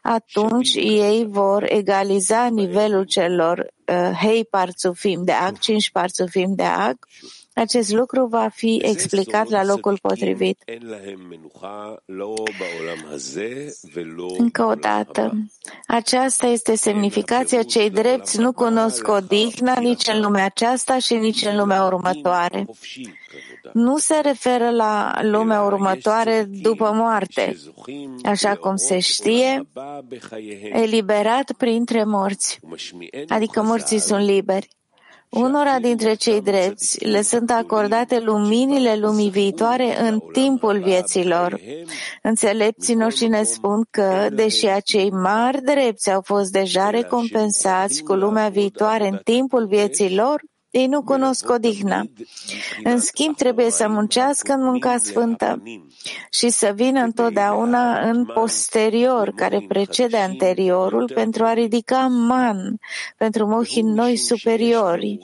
Atunci 0.01 0.73
ei 0.75 1.25
vor 1.29 1.65
egaliza 1.69 2.47
nivelul 2.47 3.03
celor 3.03 3.73
uh, 3.85 4.11
hei 4.21 4.45
parțufim 4.45 5.23
de 5.23 5.31
ac, 5.31 5.59
cinci 5.59 5.91
parțufim 5.91 6.53
de 6.55 6.63
ac, 6.63 6.97
acest 7.59 7.91
lucru 7.91 8.25
va 8.25 8.47
fi 8.53 8.81
explicat 8.83 9.49
la 9.49 9.63
locul 9.63 9.97
potrivit. 10.01 10.63
Încă 14.37 14.63
o 14.63 14.73
dată, 14.73 15.31
aceasta 15.87 16.47
este 16.47 16.75
semnificația 16.75 17.63
cei 17.63 17.89
drepți 17.89 18.39
nu 18.39 18.51
cunosc 18.51 19.07
odihna 19.07 19.79
nici 19.79 20.07
în 20.07 20.21
lumea 20.21 20.45
aceasta 20.45 20.99
și 20.99 21.13
nici 21.13 21.45
în 21.45 21.57
lumea 21.57 21.83
următoare. 21.83 22.65
Nu 23.73 23.97
se 23.97 24.19
referă 24.23 24.69
la 24.69 25.19
lumea 25.21 25.61
următoare 25.61 26.47
după 26.49 26.91
moarte, 26.93 27.55
așa 28.23 28.55
cum 28.55 28.75
se 28.75 28.99
știe, 28.99 29.69
eliberat 30.71 31.51
printre 31.51 32.03
morți, 32.03 32.59
adică 33.27 33.61
morții 33.61 33.99
sunt 33.99 34.23
liberi. 34.23 34.67
Unora 35.29 35.79
dintre 35.79 36.13
cei 36.13 36.41
drepți 36.41 37.05
le 37.05 37.21
sunt 37.21 37.51
acordate 37.51 38.19
luminile 38.19 38.95
lumii 38.95 39.29
viitoare 39.29 40.01
în 40.01 40.19
timpul 40.31 40.79
vieților. 40.79 41.59
Înțelepții 42.21 42.95
noștri 42.95 43.27
ne 43.27 43.43
spun 43.43 43.85
că, 43.89 44.27
deși 44.31 44.65
acei 44.65 45.11
mari 45.11 45.61
drepți 45.61 46.11
au 46.11 46.21
fost 46.21 46.51
deja 46.51 46.89
recompensați 46.89 48.03
cu 48.03 48.13
lumea 48.13 48.49
viitoare 48.49 49.07
în 49.07 49.19
timpul 49.23 49.67
vieții 49.67 50.15
lor, 50.15 50.41
ei 50.71 50.87
nu 50.87 51.01
cunosc 51.01 51.49
odihna. 51.49 52.03
În 52.83 52.99
schimb, 52.99 53.35
trebuie 53.35 53.71
să 53.71 53.87
muncească 53.87 54.53
în 54.53 54.63
munca 54.63 54.97
sfântă 54.97 55.63
și 56.29 56.49
să 56.49 56.71
vină 56.75 57.01
întotdeauna 57.01 57.99
în 57.99 58.25
posterior, 58.25 59.31
care 59.35 59.65
precede 59.67 60.17
anteriorul, 60.17 61.11
pentru 61.13 61.43
a 61.43 61.53
ridica 61.53 62.07
man, 62.07 62.77
pentru 63.17 63.47
mohi 63.47 63.81
noi 63.81 64.15
superiori. 64.15 65.17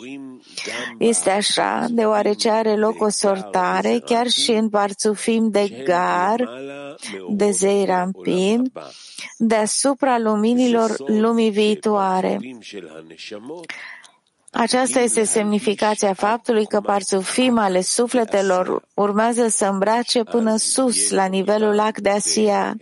Este 0.97 1.29
așa, 1.29 1.85
deoarece 1.89 2.49
are 2.49 2.75
loc 2.75 3.01
o 3.01 3.09
sortare 3.09 4.01
chiar 4.05 4.27
și 4.27 4.51
în 4.51 4.69
parțufim 4.69 5.49
de 5.49 5.83
gar, 5.85 6.49
de 7.29 7.51
zei 7.51 7.85
rampim, 7.85 8.71
deasupra 9.37 10.19
luminilor 10.19 10.95
lumii 11.07 11.49
viitoare. 11.49 12.39
Aceasta 14.54 15.00
este 15.00 15.24
semnificația 15.24 16.12
faptului 16.12 16.66
că 16.66 16.80
parsufim 16.80 17.58
ale 17.58 17.80
sufletelor 17.80 18.82
urmează 18.94 19.48
să 19.48 19.66
îmbrace 19.66 20.22
până 20.22 20.56
sus, 20.56 21.10
la 21.10 21.24
nivelul 21.24 21.74
lac 21.74 21.98
de 21.98 22.08
Asia. 22.08 22.76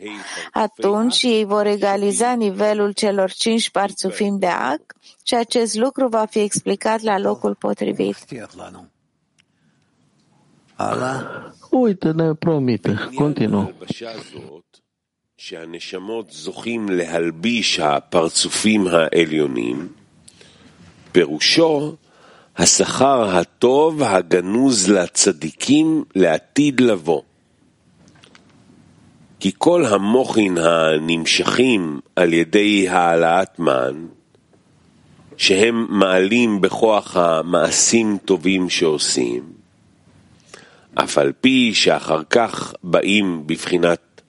Atunci 0.53 1.23
ei 1.23 1.45
vor 1.45 1.67
egaliza 1.67 2.33
nivelul 2.33 2.93
celor 2.93 3.31
cinci 3.31 3.71
parsufim 3.71 4.39
de 4.39 4.47
ac 4.47 4.81
și 5.23 5.35
acest 5.35 5.75
lucru 5.75 6.09
va 6.09 6.25
fi 6.31 6.39
explicat 6.39 7.01
la 7.01 7.19
locul 7.19 7.55
potrivit. 7.55 8.17
Uite, 11.71 12.11
ne 12.11 12.35
promite. 12.35 12.99
Continuă. 13.15 13.71
שהנשמות 15.41 16.31
זוכים 16.31 16.89
להלביש 16.89 17.81
הפרצופים 17.81 18.87
העליונים 18.87 19.89
פירושו 21.14 21.96
השכר 22.58 23.38
הטוב 23.38 24.04
הגנוז 24.04 24.90
לצדיקים 24.90 26.04
לעתיד 26.16 26.82
לבוא. 26.82 27.22
כי 29.40 29.52
כל 29.58 29.86
המוחין 29.86 30.58
הנמשכים 30.58 32.00
על 32.16 32.34
ידי 32.34 32.90
העלאת 32.90 33.60
מן, 33.60 34.06
שהם 35.38 35.86
מעלים 35.90 36.62
בכוח 36.62 37.18
המעשים 37.18 38.18
טובים 38.26 38.70
שעושים, 38.70 39.44
אף 40.96 41.18
על 41.18 41.32
פי 41.42 41.74
שאחר 41.74 42.22
כך 42.30 42.74
באים 42.84 43.48
בבחינת 43.48 44.22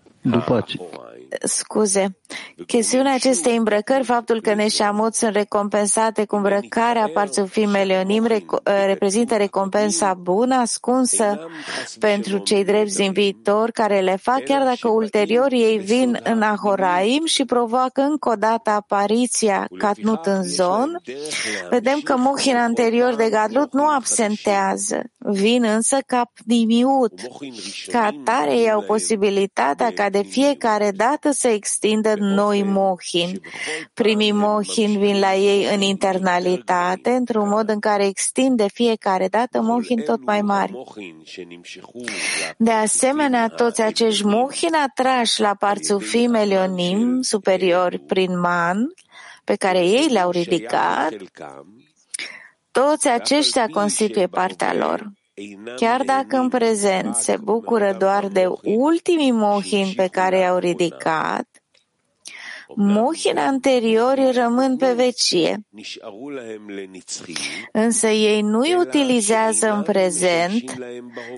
scuze. 1.42 2.18
Chestiunea 2.66 3.14
acestei 3.14 3.57
îmbrăcări, 3.57 4.05
faptul 4.05 4.40
că 4.40 4.55
neșamot 4.55 5.14
sunt 5.14 5.35
recompensate 5.35 6.25
cu 6.25 6.37
îmbrăcarea 6.37 7.11
parțufim 7.14 7.70
melionim, 7.70 8.27
rec- 8.27 8.87
reprezintă 8.87 9.37
recompensa 9.37 10.14
bună, 10.14 10.55
ascunsă 10.55 11.49
pentru 11.99 12.38
cei 12.38 12.64
drepți 12.64 12.97
din 12.97 13.12
viitor, 13.12 13.70
care 13.70 14.01
le 14.01 14.16
fac, 14.16 14.42
chiar 14.42 14.64
dacă 14.64 14.88
ulterior 14.88 15.53
ei 15.53 15.79
vin 15.79 16.20
în 16.23 16.42
Ahoraim 16.42 17.25
și 17.25 17.44
provoacă 17.44 18.01
încă 18.01 18.31
o 18.31 18.35
dată 18.35 18.70
apariția 18.70 19.68
Catnut 19.79 20.27
în 20.27 20.42
zon, 20.42 21.01
vedem 21.70 22.01
că 22.01 22.16
muhin 22.16 22.57
anterior 22.57 23.14
de 23.14 23.29
Gadlut 23.31 23.73
nu 23.73 23.87
absentează, 23.87 25.03
vin 25.18 25.64
însă 25.64 25.99
ca 26.07 26.31
dimiut. 26.44 27.12
Ca 27.87 28.05
atare 28.05 28.57
ei 28.57 28.70
au 28.70 28.83
posibilitatea 28.83 29.92
ca 29.92 30.11
de 30.11 30.23
fiecare 30.23 30.90
dată 30.90 31.23
să 31.32 31.48
extindă 31.48 32.14
noi 32.18 32.62
mohin. 32.62 33.40
Primii 33.94 34.32
mohin 34.32 34.98
vin 34.98 35.18
la 35.18 35.34
ei 35.34 35.74
în 35.74 35.80
internalitate, 35.80 37.10
într-un 37.10 37.48
mod 37.48 37.68
în 37.68 37.80
care 37.80 38.06
extinde 38.06 38.68
fiecare 38.68 39.28
dată 39.28 39.60
mohin 39.60 40.02
tot 40.02 40.24
mai 40.24 40.40
mari. 40.40 40.72
De 42.56 42.70
asemenea, 42.70 43.48
toți 43.48 43.80
acești 43.82 44.24
mohin 44.24 44.74
atrași 44.74 45.40
la 45.40 45.54
parțufim 45.54 46.34
elionim 46.34 47.20
superiori 47.20 47.98
prin 47.98 48.40
man, 48.40 48.92
pe 49.44 49.54
care 49.54 49.87
ei 49.87 50.08
le-au 50.10 50.30
ridicat, 50.30 51.12
toți 52.70 53.08
aceștia 53.08 53.66
constituie 53.66 54.26
partea 54.26 54.74
lor. 54.74 55.12
Chiar 55.77 56.03
dacă 56.03 56.37
în 56.37 56.49
prezent 56.49 57.14
se 57.14 57.37
bucură 57.37 57.97
doar 57.99 58.29
de 58.29 58.47
ultimii 58.62 59.33
mohin 59.33 59.92
pe 59.97 60.07
care 60.07 60.38
i-au 60.38 60.59
ridicat, 60.59 61.49
mohin 62.77 63.38
anteriori 63.38 64.33
rămân 64.33 64.77
pe 64.77 64.92
vecie. 64.92 65.61
Însă 67.73 68.07
ei 68.07 68.40
nu-i 68.40 68.75
utilizează 68.75 69.73
în 69.73 69.83
prezent 69.83 70.75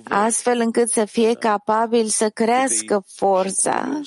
astfel 0.04 0.60
încât 0.60 0.88
să 0.88 1.04
fie 1.04 1.34
capabili 1.34 2.08
să 2.08 2.28
crească 2.28 3.04
forța 3.14 4.00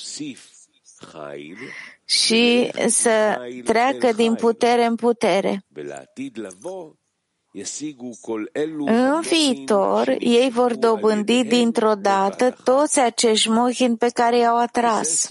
și 2.04 2.70
să 2.86 3.38
treacă 3.64 4.12
din 4.12 4.34
putere 4.34 4.84
în 4.84 4.94
putere. 4.94 5.64
În 8.84 9.20
viitor, 9.20 10.16
ei 10.18 10.50
vor 10.50 10.74
dobândi 10.74 11.44
dintr-o 11.44 11.94
dată 11.94 12.56
toți 12.64 13.00
acești 13.00 13.48
mohin 13.48 13.96
pe 13.96 14.08
care 14.14 14.38
i-au 14.38 14.58
atras. 14.58 15.28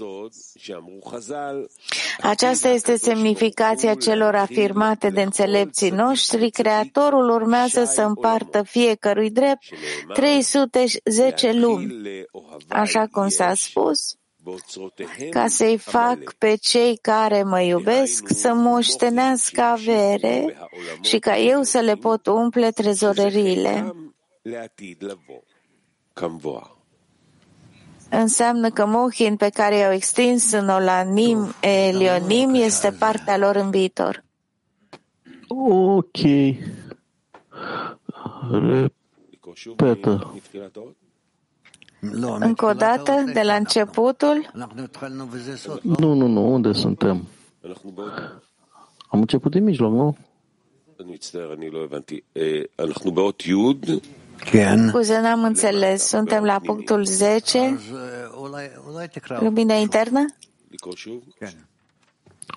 Aceasta 2.21 2.67
este 2.67 2.97
semnificația 2.97 3.95
celor 3.95 4.35
afirmate 4.35 5.09
de 5.09 5.21
înțelepții 5.21 5.89
noștri. 5.89 6.49
Creatorul 6.49 7.29
urmează 7.29 7.83
să 7.83 8.01
împartă 8.01 8.63
fiecărui 8.63 9.29
drept 9.29 9.63
310 10.13 11.51
lumi. 11.51 11.87
Așa 12.67 13.07
cum 13.11 13.27
s-a 13.27 13.53
spus, 13.53 14.18
ca 15.29 15.47
să-i 15.47 15.77
fac 15.77 16.33
pe 16.33 16.55
cei 16.55 16.97
care 16.97 17.43
mă 17.43 17.61
iubesc 17.61 18.27
să 18.27 18.53
moștenească 18.53 19.61
avere 19.61 20.57
și 21.01 21.19
ca 21.19 21.37
eu 21.37 21.61
să 21.61 21.79
le 21.79 21.95
pot 21.95 22.27
umple 22.27 22.71
trezorăriile. 22.71 23.93
Înseamnă 28.09 28.69
că 28.69 28.85
mohin 28.85 29.35
pe 29.35 29.49
care 29.49 29.75
i-au 29.75 29.91
extins 29.91 30.51
în 30.51 30.69
Olanim 30.69 31.53
Elionim 31.61 32.53
este 32.53 32.91
partea 32.91 33.37
lor 33.37 33.55
în 33.55 33.69
viitor. 33.69 34.23
Ok. 35.47 36.19
Repetă. 39.75 40.33
Încă 42.39 42.65
o 42.65 42.73
dată, 42.73 43.23
de 43.33 43.41
la 43.41 43.55
începutul? 43.55 44.51
Nu, 45.81 46.13
nu, 46.13 46.27
nu. 46.27 46.53
Unde 46.53 46.71
suntem? 46.71 47.27
Am 49.07 49.19
început 49.19 49.51
din 49.51 49.63
mijloc, 49.63 49.91
nu? 49.91 50.17
Scuze, 54.87 55.19
n-am 55.19 55.43
înțeles. 55.43 56.03
Suntem 56.07 56.43
la 56.43 56.59
punctul 56.59 57.05
10. 57.05 57.79
Lumina 59.39 59.73
internă? 59.73 60.25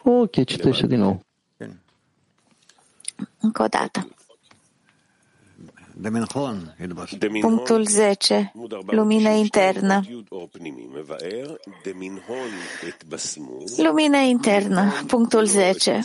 Ok, 0.02 0.44
citește 0.44 0.86
din 0.86 0.98
nou. 0.98 1.20
Încă 3.40 3.62
o 3.62 3.66
dată. 3.66 4.08
Punctul 7.40 7.86
10. 7.86 8.52
Lumină 8.86 9.28
internă. 9.28 10.00
Lumină 13.76 14.16
internă. 14.16 14.92
Punctul 15.06 15.44
10. 15.44 16.00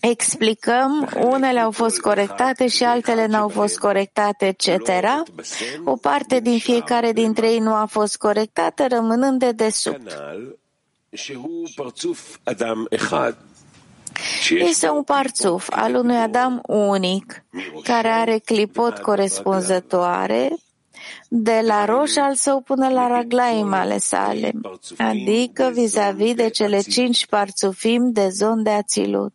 Explicăm, 0.00 1.08
unele 1.22 1.60
au 1.60 1.70
fost 1.70 2.00
corectate 2.00 2.66
și 2.68 2.84
altele 2.84 3.26
n-au 3.26 3.48
fost 3.48 3.78
corectate, 3.78 4.46
etc. 4.46 4.88
O 5.84 5.96
parte 5.96 6.40
din 6.40 6.58
fiecare 6.58 7.12
dintre 7.12 7.50
ei 7.50 7.58
nu 7.58 7.74
a 7.74 7.84
fost 7.84 8.16
corectată, 8.16 8.86
rămânând 8.88 9.38
de 9.38 9.52
desubt. 9.52 10.12
Este 14.50 14.88
un 14.88 15.02
parțuf 15.02 15.68
al 15.70 15.94
unui 15.94 16.16
Adam 16.16 16.60
unic, 16.66 17.44
care 17.82 18.08
are 18.08 18.38
clipot 18.38 18.98
corespunzătoare, 18.98 20.50
de 21.28 21.60
la 21.64 21.84
roș 21.84 22.16
al 22.16 22.34
său 22.34 22.60
până 22.60 22.88
la 22.88 23.06
raglaimale 23.06 23.98
sale, 23.98 24.52
adică 24.98 25.70
vis-a-vis 25.74 26.34
de 26.34 26.48
cele 26.48 26.80
cinci 26.80 27.26
parțufim 27.26 28.10
de 28.12 28.28
zon 28.28 28.62
de 28.62 28.70
ațilut. 28.70 29.32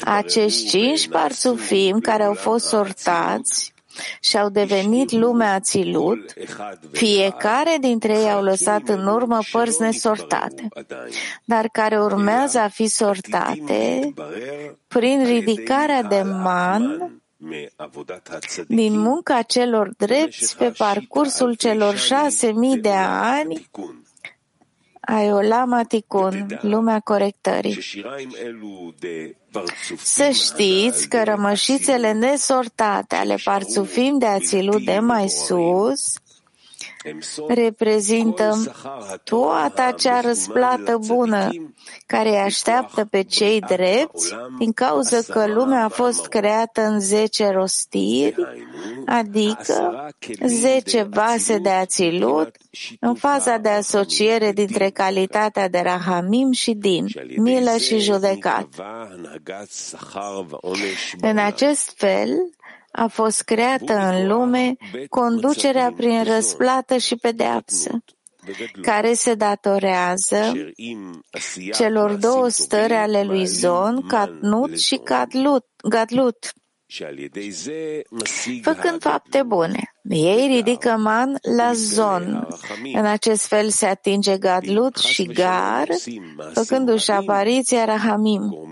Acești 0.00 0.68
cinci 0.68 1.08
parțufim 1.08 2.00
care 2.00 2.22
au 2.22 2.34
fost 2.34 2.66
sortați 2.66 3.72
și 4.20 4.38
au 4.38 4.48
devenit 4.48 5.10
lumea 5.10 5.54
ațilut, 5.54 6.32
fiecare 6.92 7.76
dintre 7.80 8.12
ei 8.12 8.30
au 8.30 8.42
lăsat 8.42 8.88
în 8.88 9.06
urmă 9.06 9.38
părți 9.52 9.80
nesortate, 9.80 10.68
dar 11.44 11.68
care 11.68 12.00
urmează 12.00 12.58
a 12.58 12.68
fi 12.68 12.86
sortate 12.86 14.12
prin 14.88 15.24
ridicarea 15.24 16.02
de 16.02 16.22
man 16.22 17.12
din 18.66 18.98
munca 18.98 19.42
celor 19.42 19.90
drepți 19.96 20.56
pe 20.56 20.72
parcursul 20.76 21.54
celor 21.54 21.96
șase 21.96 22.52
mii 22.52 22.78
de 22.78 22.92
ani 23.20 23.68
Aiolam 25.10 25.72
Aticun, 25.72 26.58
lumea 26.60 27.00
corectării. 27.00 27.78
Să 29.96 30.30
știți 30.32 31.08
că 31.08 31.22
rămășițele 31.24 32.12
nesortate 32.12 33.14
ale 33.14 33.36
parțufim 33.44 34.18
de 34.18 34.26
ațilut 34.26 34.84
de 34.84 34.98
mai 34.98 35.28
sus 35.28 36.14
reprezintă 37.48 38.72
toată 39.24 39.82
acea 39.82 40.20
răsplată 40.20 40.98
bună 41.06 41.48
care 42.06 42.28
îi 42.28 42.36
așteaptă 42.36 43.04
pe 43.04 43.22
cei 43.22 43.60
drepți 43.60 44.34
din 44.58 44.72
cauza 44.72 45.18
că 45.28 45.46
lumea 45.46 45.84
a 45.84 45.88
fost 45.88 46.26
creată 46.26 46.80
în 46.82 47.00
zece 47.00 47.48
rostiri, 47.48 48.34
adică 49.06 50.08
zece 50.46 51.02
vase 51.02 51.58
de 51.58 51.68
ațilut 51.68 52.56
în 53.00 53.14
faza 53.14 53.56
de 53.56 53.68
asociere 53.68 54.52
dintre 54.52 54.90
calitatea 54.90 55.68
de 55.68 55.78
rahamim 55.78 56.52
și 56.52 56.72
din, 56.72 57.06
milă 57.36 57.76
și 57.76 57.98
judecat. 57.98 58.68
În 61.20 61.38
acest 61.38 61.92
fel, 61.96 62.28
a 62.90 63.06
fost 63.06 63.42
creată 63.42 63.94
în 63.94 64.26
lume 64.26 64.76
conducerea 65.08 65.92
prin 65.96 66.24
răsplată 66.24 66.96
și 66.96 67.16
pedeapsă, 67.16 67.90
care 68.82 69.12
se 69.12 69.34
datorează 69.34 70.52
celor 71.72 72.12
două 72.12 72.48
stări 72.48 72.94
ale 72.94 73.22
lui 73.22 73.44
Zon, 73.44 74.06
Catnut 74.06 74.78
și 74.78 75.00
Gadlut, 75.04 75.66
Gadlut 75.88 76.52
făcând 78.62 79.00
fapte 79.00 79.42
bune. 79.42 79.94
Ei 80.08 80.46
ridică 80.46 80.96
man 80.98 81.38
la 81.56 81.72
zon. 81.72 82.48
În 82.94 83.06
acest 83.06 83.46
fel 83.46 83.68
se 83.68 83.86
atinge 83.86 84.38
Gadlut 84.38 84.96
și 84.96 85.24
Gar, 85.26 85.88
făcându-și 86.52 87.10
apariția 87.10 87.84
Rahamim. 87.84 88.68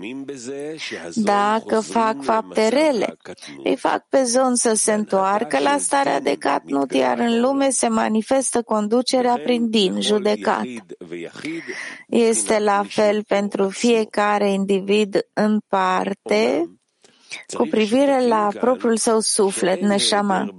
Dacă 1.15 1.79
fac 1.79 2.23
fapte 2.23 2.67
rele, 2.67 3.17
îi 3.63 3.75
fac 3.75 4.05
pe 4.09 4.23
zon 4.23 4.55
să 4.55 4.73
se 4.73 4.93
întoarcă 4.93 5.59
la 5.59 5.77
starea 5.77 6.19
de 6.19 6.35
Catnut, 6.39 6.93
iar 6.93 7.19
în 7.19 7.41
lume 7.41 7.69
se 7.69 7.87
manifestă 7.87 8.61
conducerea 8.61 9.39
prin 9.43 9.69
din, 9.69 10.01
judecat. 10.01 10.63
Este 12.07 12.59
la 12.59 12.83
fel 12.87 13.23
pentru 13.23 13.69
fiecare 13.69 14.51
individ 14.51 15.17
în 15.33 15.59
parte, 15.67 16.69
cu 17.57 17.67
privire 17.69 18.27
la 18.27 18.47
propriul 18.59 18.97
său 18.97 19.19
suflet, 19.19 19.79
neșama. 19.81 20.49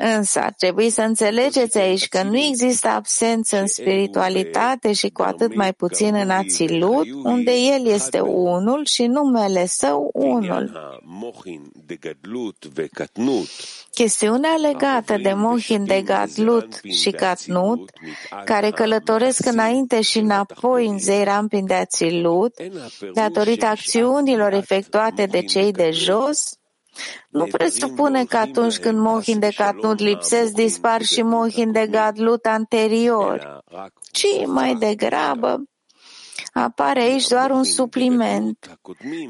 Însă 0.00 0.38
ar 0.40 0.52
trebui 0.56 0.90
să 0.90 1.02
înțelegeți 1.02 1.78
aici 1.78 2.08
că 2.08 2.22
nu 2.22 2.38
există 2.38 2.88
absență 2.88 3.60
în 3.60 3.66
spiritualitate 3.66 4.92
și 4.92 5.08
cu 5.08 5.22
atât 5.22 5.54
mai 5.54 5.72
puțin 5.72 6.14
în 6.14 6.30
ațilut, 6.30 7.06
unde 7.22 7.52
el 7.52 7.86
este 7.86 8.20
unul 8.20 8.84
și 8.84 9.06
numele 9.06 9.66
său 9.66 10.10
unul. 10.12 10.96
Chestiunea 13.90 14.54
legată 14.60 15.16
de 15.22 15.32
Mohin 15.32 15.84
de 15.84 16.02
Gadlut 16.02 16.80
și 17.00 17.10
Katnut, 17.10 17.90
care 18.44 18.70
călătoresc 18.70 19.46
înainte 19.46 20.00
și 20.00 20.18
înapoi 20.18 20.86
în 20.86 20.98
Zeirampin 20.98 21.66
de 21.66 21.74
Ațilut, 21.74 22.54
datorită 23.14 23.66
acțiunilor 23.66 24.52
efectuate 24.52 25.26
de 25.26 25.42
cei 25.42 25.72
de 25.72 25.90
jos, 25.92 26.58
nu 27.28 27.44
presupune 27.44 28.24
că 28.24 28.36
atunci 28.36 28.78
când 28.78 28.98
Mohin 28.98 29.38
de 29.38 29.50
Katnut 29.56 29.98
lipsesc, 29.98 30.52
dispar 30.52 31.02
și 31.02 31.22
Mohin 31.22 31.72
de 31.72 31.86
Gadlut 31.90 32.46
anterior, 32.46 33.64
ci 34.12 34.46
mai 34.46 34.74
degrabă 34.74 35.62
apare 36.62 37.00
aici 37.00 37.26
doar 37.26 37.50
un 37.50 37.64
supliment, 37.64 38.78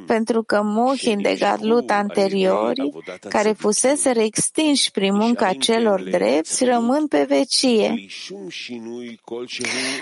pentru 0.06 0.42
că 0.42 0.62
mohin 0.62 1.22
de 1.22 1.36
gadlut 1.38 1.90
anteriori, 1.90 2.90
care 3.28 3.52
fusese 3.52 4.12
extinși 4.16 4.90
prin 4.90 5.14
munca 5.14 5.52
celor 5.52 6.02
drepți, 6.02 6.64
rămân 6.64 7.06
pe 7.06 7.24
vecie. 7.28 7.94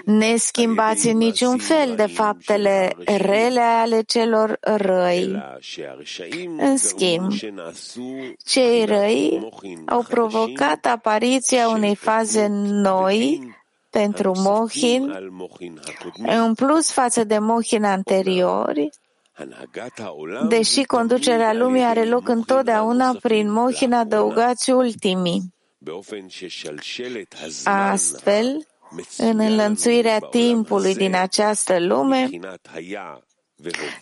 Neschimbați 0.04 1.08
în 1.08 1.16
niciun 1.16 1.58
fel 1.58 1.94
de 1.96 2.06
faptele 2.06 2.92
rele 3.04 3.60
ale 3.60 4.02
celor 4.02 4.58
răi. 4.60 5.42
În 6.58 6.76
schimb, 6.76 7.30
cei 8.44 8.84
răi 8.84 9.48
au 9.86 10.04
provocat 10.08 10.86
apariția 10.86 11.68
unei 11.68 11.94
faze 11.94 12.46
noi 12.50 13.54
pentru 13.98 14.32
Mohin, 14.36 15.32
în 16.26 16.54
plus 16.54 16.92
față 16.92 17.24
de 17.24 17.38
Mohin 17.38 17.84
anteriori, 17.84 18.88
deși 20.48 20.84
conducerea 20.84 21.52
lumii 21.52 21.82
are 21.82 22.04
loc 22.04 22.28
întotdeauna 22.28 23.16
prin 23.22 23.52
Mohin 23.52 23.92
adăugați 23.92 24.70
ultimii. 24.70 25.54
Astfel, 27.64 28.66
în 29.16 29.38
înlănțuirea 29.38 30.18
timpului 30.18 30.94
din 30.94 31.14
această 31.14 31.80
lume, 31.80 32.28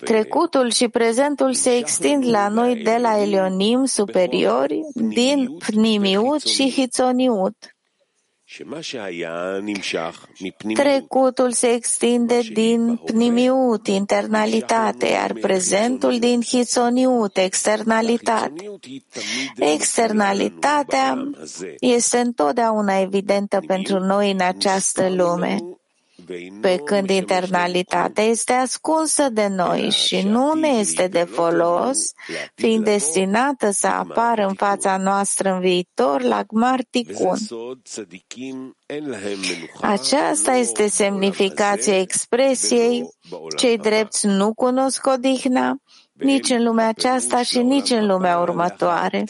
Trecutul 0.05 0.71
și 0.71 0.89
prezentul 0.89 1.53
se 1.55 1.77
extind 1.77 2.29
la 2.29 2.49
noi 2.49 2.83
de 2.83 2.97
la 3.01 3.21
Elionim 3.21 3.85
superiori, 3.85 4.81
din 4.95 5.57
Pnimiut 5.67 6.41
și 6.41 6.71
Hitzoniut. 6.71 7.74
Trecutul 10.75 11.53
se 11.53 11.67
extinde 11.73 12.41
din 12.53 12.97
pnimiut, 13.05 13.87
internalitate, 13.87 15.07
iar 15.07 15.33
prezentul 15.33 16.19
din 16.19 16.41
hițoniut, 16.43 17.37
externalitate. 17.37 18.65
Externalitatea 19.57 21.31
este 21.81 22.19
întotdeauna 22.19 23.01
evidentă 23.01 23.61
pentru 23.67 23.99
noi 23.99 24.31
în 24.31 24.41
această 24.41 25.09
lume 25.11 25.57
pe 26.61 26.77
când 26.85 27.11
internalitatea 27.11 28.25
este 28.25 28.53
ascunsă 28.53 29.29
de 29.29 29.47
noi 29.47 29.91
și 29.91 30.23
nu 30.23 30.53
ne 30.53 30.69
este 30.69 31.09
de 31.09 31.25
folos, 31.25 32.13
fiind 32.55 32.85
destinată 32.85 33.71
să 33.71 33.87
apară 33.87 34.47
în 34.47 34.55
fața 34.55 34.97
noastră 34.97 35.53
în 35.53 35.61
viitor 35.61 36.23
la 36.23 36.43
Gmarticun. 36.43 37.39
Aceasta 39.81 40.53
este 40.53 40.89
semnificația 40.89 41.99
expresiei 41.99 43.09
cei 43.57 43.79
drepți 43.79 44.27
nu 44.27 44.55
cunosc 44.55 45.07
odihna, 45.07 45.77
nici 46.19 46.51
în 46.51 46.63
lumea 46.65 46.89
aceasta 46.89 47.43
și 47.43 47.59
nici 47.59 47.91
în 47.91 48.07
lumea 48.07 48.39
următoare. 48.39 49.25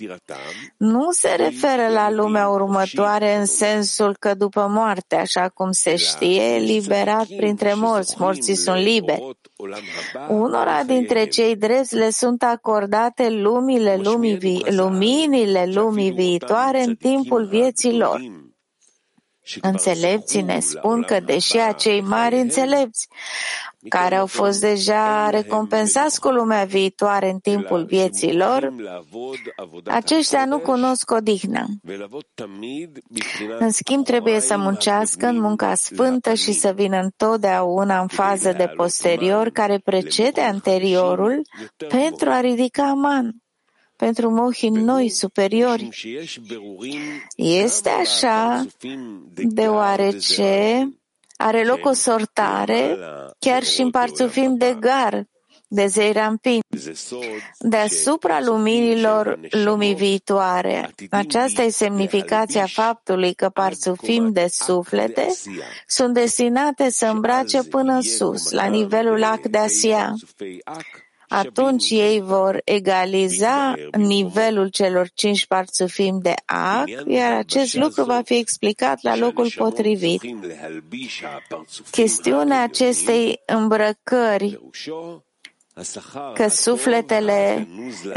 Nu 0.77 1.11
se 1.11 1.35
referă 1.37 1.89
la 1.93 2.11
lumea 2.11 2.49
următoare 2.49 3.37
în 3.37 3.45
sensul 3.45 4.17
că 4.19 4.35
după 4.35 4.67
moarte, 4.71 5.17
așa 5.17 5.49
cum 5.49 5.71
se 5.71 5.97
știe, 5.97 6.57
liberat 6.57 7.27
printre 7.37 7.75
morți, 7.75 8.15
morții 8.19 8.55
sunt 8.55 8.77
liberi. 8.77 9.37
Unora 10.29 10.83
dintre 10.83 11.27
cei 11.27 11.57
drepți 11.57 11.95
le 11.95 12.11
sunt 12.11 12.43
acordate 12.43 13.29
lumile 13.31 13.97
lumii 14.03 14.35
vi- 14.37 14.65
luminile 14.69 15.65
lumii 15.73 16.11
viitoare 16.11 16.83
în 16.83 16.95
timpul 16.95 17.47
vieții 17.47 17.97
lor. 17.97 18.21
Înțelepții 19.61 20.43
ne 20.43 20.61
spun 20.61 21.03
că, 21.03 21.21
deși 21.21 21.59
acei 21.59 22.01
mari 22.01 22.37
înțelepți 22.37 23.09
care 23.89 24.15
au 24.15 24.27
fost 24.27 24.61
deja 24.61 25.31
recompensați 25.31 26.21
cu 26.21 26.29
lumea 26.29 26.65
viitoare 26.65 27.31
în 27.31 27.39
timpul 27.39 27.85
vieții 27.85 28.37
lor, 28.37 28.73
aceștia 29.87 30.45
nu 30.45 30.59
cunosc 30.59 31.11
odihnă. 31.11 31.67
În 33.59 33.71
schimb, 33.71 34.05
trebuie 34.05 34.41
să 34.41 34.57
muncească 34.57 35.27
în 35.27 35.41
munca 35.41 35.75
sfântă 35.75 36.35
și 36.35 36.53
să 36.53 36.73
vină 36.75 36.99
întotdeauna 36.99 38.01
în 38.01 38.07
fază 38.07 38.53
de 38.53 38.73
posterior 38.77 39.49
care 39.49 39.79
precede 39.79 40.41
anteriorul 40.41 41.43
pentru 41.89 42.31
a 42.31 42.41
ridica 42.41 42.93
man 42.93 43.44
pentru 43.97 44.31
mohi 44.31 44.69
noi 44.69 45.09
superiori. 45.09 45.89
Este 47.37 47.89
așa 47.89 48.67
deoarece 49.35 50.89
are 51.37 51.65
loc 51.65 51.87
o 51.87 51.93
sortare 51.93 52.99
chiar 53.39 53.63
și 53.63 53.81
în 53.81 53.91
parțufim 53.91 54.57
de 54.57 54.77
gar, 54.81 55.27
de 55.69 55.87
zeirampin, 55.87 56.61
deasupra 57.59 58.41
luminilor 58.41 59.41
lumii 59.51 59.95
viitoare. 59.95 60.91
Aceasta 61.11 61.63
e 61.63 61.69
semnificația 61.69 62.67
faptului 62.67 63.35
că 63.35 63.49
parțufim 63.49 64.33
de 64.33 64.47
suflete 64.49 65.27
sunt 65.87 66.15
destinate 66.15 66.91
să 66.91 67.07
îmbrace 67.07 67.63
până 67.63 67.93
în 67.93 68.03
sus, 68.03 68.51
la 68.51 68.65
nivelul 68.65 69.25
ac 69.25 69.41
de 69.41 69.59
Asia 69.59 70.15
atunci 71.35 71.91
ei 71.91 72.21
vor 72.21 72.61
egaliza 72.65 73.75
nivelul 73.97 74.69
celor 74.69 75.09
cinci 75.15 75.47
parțufim 75.47 76.19
de 76.23 76.35
ac, 76.45 76.89
iar 77.07 77.33
acest 77.33 77.75
lucru 77.75 78.05
va 78.05 78.21
fi 78.25 78.35
explicat 78.35 79.03
la 79.03 79.17
locul 79.17 79.53
potrivit. 79.57 80.23
Chestiunea 81.91 82.63
acestei 82.63 83.41
îmbrăcări 83.47 84.61
că 86.35 86.49
sufletele 86.49 87.69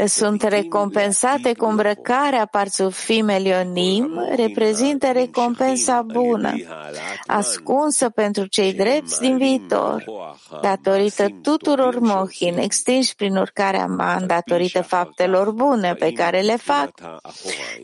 sunt 0.06 0.42
recompensate 0.42 1.52
cu 1.54 1.64
îmbrăcarea 1.64 2.46
parțufim 2.46 3.28
elionim, 3.28 4.28
reprezintă 4.36 5.06
recompensa 5.12 6.02
bună, 6.02 6.54
ascunsă 7.26 8.08
pentru 8.08 8.46
cei 8.46 8.72
drepți 8.72 9.20
din 9.20 9.36
viitor, 9.36 10.04
datorită 10.62 11.26
tuturor 11.42 11.98
mohin, 11.98 12.58
extinși 12.58 13.14
prin 13.14 13.36
urcarea 13.36 13.86
man, 13.86 14.26
datorită 14.26 14.82
faptelor 14.82 15.50
bune 15.50 15.94
pe 15.94 16.12
care 16.12 16.40
le 16.40 16.56
fac, 16.56 16.90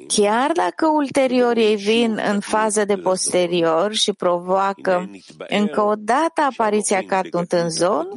chiar 0.06 0.50
dacă 0.52 0.86
ulterior 0.86 1.56
ei 1.56 1.76
vin 1.76 2.20
în 2.32 2.40
fază 2.40 2.84
de 2.84 2.96
posterior 2.96 3.94
și 3.94 4.12
provoacă 4.12 5.10
încă 5.48 5.80
o 5.82 5.94
dată 5.98 6.40
apariția 6.50 7.02
Catnunt 7.06 7.52
în 7.52 7.70
zon, 7.70 8.08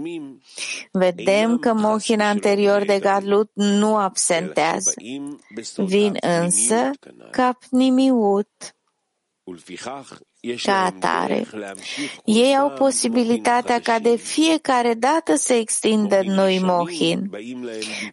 vedem 0.92 1.47
vedem 1.48 1.58
că 1.60 1.74
mohin 1.74 2.22
anterior 2.22 2.86
de 2.86 3.00
Gadlut 3.00 3.50
nu 3.54 3.96
absentează. 3.96 4.94
Vin 5.76 6.18
însă 6.42 6.92
ca 7.32 7.58
pnimiut. 7.70 8.50
Ca 10.64 10.84
atare, 10.84 11.48
ei 12.26 12.56
au 12.58 12.70
posibilitatea 12.70 13.80
ca 13.80 14.00
de 14.00 14.16
fiecare 14.16 14.94
dată 14.94 15.36
să 15.36 15.54
extindă 15.54 16.22
noi 16.26 16.60
mohin. 16.64 17.30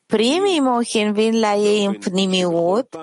Primii 0.07 0.61
mohin 0.61 1.13
vin 1.13 1.39
la 1.39 1.55
ei 1.55 1.85
în 1.85 1.95
pnimiut, 1.95 2.97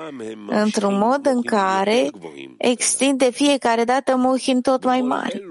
într-un 0.48 0.98
mod 0.98 1.26
în 1.26 1.42
care 1.42 2.10
extinde 2.58 3.32
fiecare 3.32 3.84
dată 3.84 4.16
mohin 4.16 4.62
tot 4.62 4.84
mai 4.84 5.02
mari. 5.02 5.44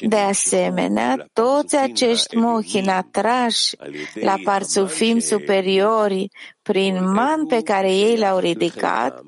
De 0.00 0.16
asemenea, 0.16 1.26
toți 1.32 1.76
acești 1.76 2.36
mohin 2.36 2.88
atrași 2.88 3.76
la 4.14 4.34
parțufim 4.44 5.18
superiori 5.18 6.28
prin 6.62 7.12
man 7.12 7.46
pe 7.46 7.62
care 7.62 7.92
ei 7.92 8.18
l-au 8.18 8.38
ridicat, 8.38 9.20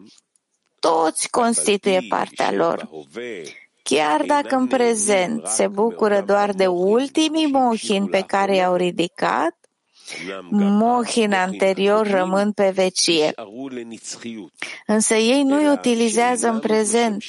toți 0.79 1.31
constituie 1.31 2.01
partea 2.09 2.53
lor. 2.53 2.89
Chiar 3.83 4.23
dacă 4.23 4.57
în 4.57 4.67
prezent 4.67 5.47
se 5.47 5.69
bucură 5.69 6.23
doar 6.27 6.53
de 6.53 6.67
ultimii 6.67 7.47
mohin 7.47 8.07
pe 8.07 8.21
care 8.21 8.57
i-au 8.57 8.75
ridicat, 8.75 9.62
mohin 10.51 11.33
anterior 11.33 12.07
rămân 12.07 12.53
pe 12.53 12.71
vecie. 12.75 13.35
Însă 14.87 15.15
ei 15.15 15.43
nu 15.43 15.57
îi 15.57 15.69
utilizează 15.69 16.49
în 16.49 16.61
prezent, 16.61 17.25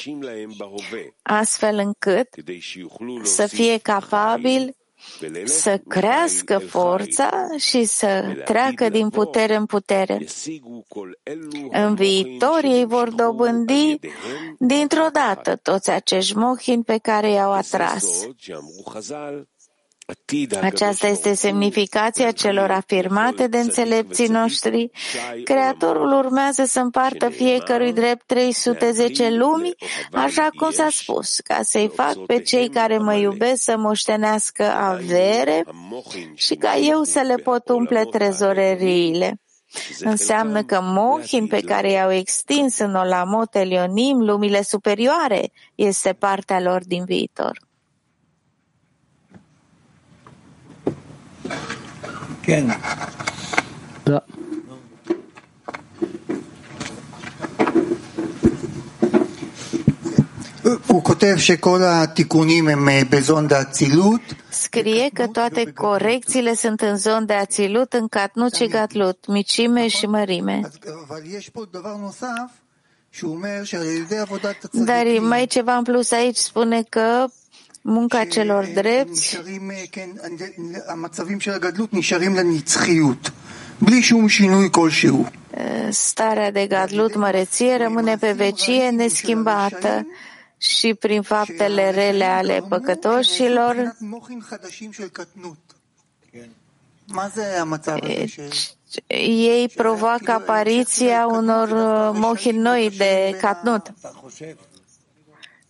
astfel 1.21 1.77
încât 1.77 2.27
să 3.23 3.47
fie 3.47 3.77
capabil 3.77 4.75
să 5.43 5.81
crească 5.87 6.57
forța 6.57 7.47
și 7.57 7.83
să 7.83 8.41
treacă 8.45 8.89
din 8.89 9.09
putere 9.09 9.55
în 9.55 9.65
putere. 9.65 10.25
În 11.71 11.95
viitor 11.95 12.59
ei 12.63 12.85
vor 12.85 13.09
dobândi 13.09 13.99
dintr-o 14.59 15.07
dată 15.13 15.55
toți 15.55 15.89
acești 15.89 16.35
mohin 16.35 16.81
pe 16.81 16.97
care 16.97 17.31
i-au 17.31 17.51
atras. 17.51 18.27
Aceasta 20.61 21.07
este 21.07 21.33
semnificația 21.33 22.31
celor 22.31 22.71
afirmate 22.71 23.47
de 23.47 23.57
înțelepții 23.57 24.27
noștri. 24.27 24.89
Creatorul 25.43 26.11
urmează 26.11 26.65
să 26.65 26.79
împartă 26.79 27.29
fiecărui 27.29 27.93
drept 27.93 28.25
310 28.25 29.29
lumi, 29.29 29.71
așa 30.11 30.47
cum 30.57 30.71
s-a 30.71 30.87
spus, 30.89 31.39
ca 31.39 31.59
să-i 31.61 31.91
fac 31.95 32.15
pe 32.25 32.41
cei 32.41 32.69
care 32.69 32.97
mă 32.97 33.13
iubesc 33.13 33.63
să 33.63 33.77
moștenească 33.77 34.63
avere 34.63 35.63
și 36.35 36.55
ca 36.55 36.75
eu 36.75 37.03
să 37.03 37.19
le 37.19 37.35
pot 37.35 37.69
umple 37.69 38.03
trezoreriile. 38.05 39.37
Înseamnă 39.99 40.63
că 40.63 40.79
mohin 40.81 41.47
pe 41.47 41.61
care 41.61 41.91
i-au 41.91 42.11
extins 42.11 42.79
în 42.79 42.95
Olamot 42.95 43.55
Elionim, 43.55 44.19
lumile 44.19 44.61
superioare, 44.61 45.51
este 45.75 46.13
partea 46.13 46.61
lor 46.61 46.81
din 46.85 47.03
viitor. 47.05 47.59
כן. 52.42 52.66
Da. 54.06 54.18
הוא 60.86 61.04
כותב 61.04 61.34
שכל 61.36 61.80
התיקונים 61.84 62.68
הם 62.68 62.88
בזון 63.10 63.48
דאצילות. 63.48 64.20
Scrie 64.50 65.08
că 65.12 65.26
toate 65.26 65.72
corecțiile 65.72 66.54
sunt 66.54 66.80
în 66.80 66.96
zon 66.96 67.26
de 67.26 67.32
ațilut, 67.32 67.92
în 67.92 68.08
catnut 68.08 68.54
și 68.54 68.66
gatlut, 68.66 69.26
micime 69.26 69.88
și 69.88 70.06
mărime. 70.06 70.60
Dar 74.72 75.06
mai 75.20 75.42
e 75.42 75.46
ceva 75.46 75.76
în 75.76 75.82
plus 75.82 76.10
aici, 76.10 76.36
spune 76.36 76.82
că 76.82 77.26
munca 77.83 78.25
celor 78.25 78.65
drepți. 78.65 79.39
starea 85.89 86.51
de 86.51 86.67
gadlut 86.67 87.15
măreție 87.15 87.77
rămâne 87.77 88.17
pe 88.17 88.31
vecie 88.31 88.89
neschimbată 88.89 90.07
și 90.57 90.93
prin 90.93 91.21
faptele 91.21 91.91
rele 91.91 92.23
ale 92.23 92.63
păcătoșilor. 92.69 93.95
Ei 99.07 99.69
provoacă 99.75 100.31
apariția 100.31 101.27
unor 101.27 101.69
mohin 102.15 102.61
noi 102.61 102.89
de 102.97 103.37
catnut 103.41 103.93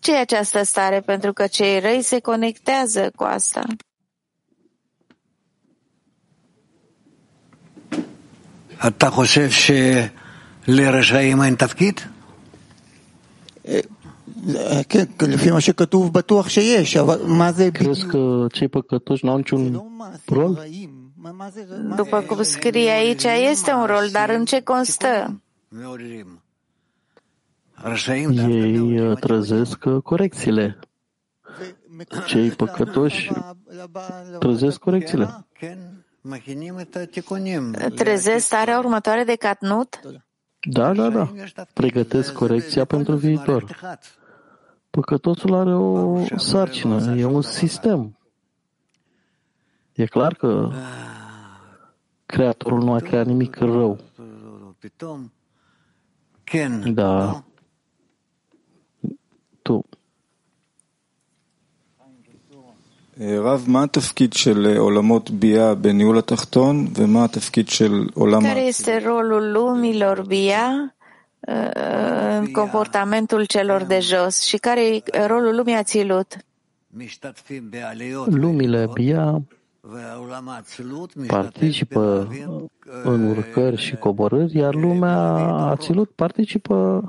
Ce 0.03 0.15
e 0.15 0.19
această 0.19 0.63
stare? 0.63 1.01
Pentru 1.01 1.33
că 1.33 1.47
cei 1.47 1.81
răi 1.81 2.03
se 2.03 2.19
conectează 2.21 3.11
cu 3.17 3.25
asta. 3.25 3.63
אתה 8.87 9.11
חושב 9.11 9.51
שלרשעים 9.51 11.43
אין 11.43 11.55
תפקיד? 11.55 12.01
כן, 14.89 15.05
לפי 15.29 15.51
מה 15.51 15.61
שכתוב 15.61 16.13
בטוח 16.13 16.49
שיש, 16.49 16.97
אבל 16.97 17.23
מה 17.27 17.53
זה... 17.53 17.71
Crezi 17.71 18.07
că 18.07 18.47
cei 18.53 18.69
păcătoși 18.69 19.25
n-au 19.25 19.37
niciun 19.37 19.83
rol? 20.27 20.59
După 21.97 22.21
cum 22.21 22.43
scrie 22.43 22.91
aici, 22.91 23.25
este 23.25 23.73
un 23.73 23.85
rol, 23.85 24.09
dar 24.13 24.29
în 24.31 24.45
ce 24.45 24.61
constă? 24.61 25.41
Ei 28.48 29.16
trezesc 29.16 29.86
corecțiile. 30.04 30.80
Cei 32.26 32.50
păcătoși 32.50 33.32
trezesc 34.40 34.80
corecțiile. 34.80 35.48
Trezesc 37.96 38.46
starea 38.46 38.78
următoare 38.78 39.24
de 39.24 39.36
catnut? 39.36 40.00
Da, 40.62 40.94
da, 40.94 41.10
da. 41.10 41.32
Pregătesc 41.74 42.34
corecția 42.34 42.86
pentru 42.86 43.16
viitor. 43.16 43.78
Păcătosul 44.90 45.54
are 45.54 45.76
o 45.76 46.26
sarcină, 46.36 47.16
e 47.18 47.26
un 47.26 47.42
sistem. 47.42 48.18
E 49.94 50.06
clar 50.06 50.34
că 50.34 50.72
Creatorul 52.34 52.84
nu 52.84 52.94
a 52.94 53.00
creat 53.00 53.26
nimic 53.26 53.56
rău. 53.56 54.00
Da. 56.94 57.44
Tu. 59.62 59.86
רב, 63.21 63.65
מה 63.67 63.83
התפקיד 63.83 64.33
של 64.33 64.77
עולמות 64.79 65.31
ביאה 65.31 65.75
בניהול 65.75 66.19
התחתון 66.19 66.89
ומה 66.95 67.25
התפקיד 67.25 67.69
של 67.69 68.07
עולם... 68.15 68.43
Care 68.43 68.69
este 68.69 68.99
rolul 68.99 69.53
lumilor 69.53 70.23
Bia 70.27 70.95
în 72.39 72.53
comportamentul 72.53 73.45
celor 73.45 73.83
de 73.83 73.99
jos 74.01 74.41
și 74.41 74.57
care 74.57 74.95
e 74.97 75.27
rolul 75.27 75.57
lumii 75.57 75.75
Ațilut? 75.75 76.37
Lumile 78.27 78.89
Bia 78.95 79.43
participă 81.27 82.29
în 83.03 83.29
urcări 83.29 83.77
și 83.77 83.97
coborâri, 83.97 84.57
iar 84.59 84.75
lumea 84.75 85.17
Ațilut 85.49 86.11
participă 86.11 87.03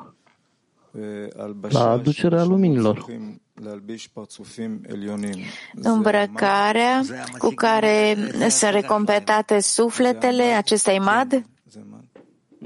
la 1.70 1.90
aducerea 1.90 2.44
luminilor. 2.44 3.06
Îmbrăcarea 5.75 7.03
cu 7.39 7.49
care 7.49 8.17
sunt 8.49 8.73
recompetate 8.73 9.61
sufletele, 9.61 10.43
acesta 10.43 10.93
imad? 10.93 11.45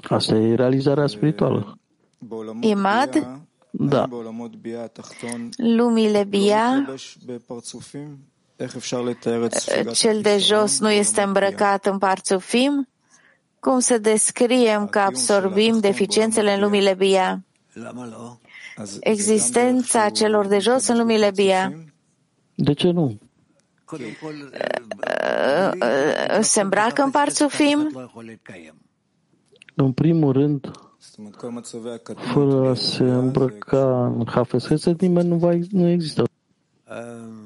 Asta 0.08 0.34
e 0.34 0.54
realizarea 0.54 1.06
spirituală. 1.06 1.78
Imad? 2.60 3.40
Da. 3.70 4.08
Lumile 5.56 6.24
Bia, 6.24 6.98
cel 9.92 10.20
de 10.20 10.38
jos 10.38 10.80
nu 10.80 10.90
este 10.90 11.22
îmbrăcat 11.22 11.86
în 11.86 11.98
parțufim? 11.98 12.88
Cum 13.60 13.78
să 13.78 13.98
descriem 13.98 14.86
că 14.86 14.98
absorbim 14.98 15.78
deficiențele 15.78 16.54
în 16.54 16.60
lumile 16.60 16.94
Bia? 16.94 17.44
Existența 19.00 20.08
celor 20.08 20.46
de 20.46 20.58
jos 20.58 20.86
în 20.86 20.98
lumile 20.98 21.30
Bia. 21.34 21.72
De 22.54 22.72
ce 22.72 22.90
nu? 22.90 23.18
Se 26.40 26.60
îmbracă 26.60 27.02
în 27.02 27.10
parțufim? 27.10 28.10
În 29.74 29.92
primul 29.92 30.32
rând, 30.32 30.70
fără 32.32 32.68
a 32.68 32.74
se 32.74 33.02
îmbrăca 33.02 34.06
în 34.06 34.26
Hafez 34.26 34.66
Hesed, 34.66 35.00
nimeni 35.00 35.28
nu, 35.28 35.36
va, 35.36 35.52
nu 35.70 35.88
există. 35.88 36.24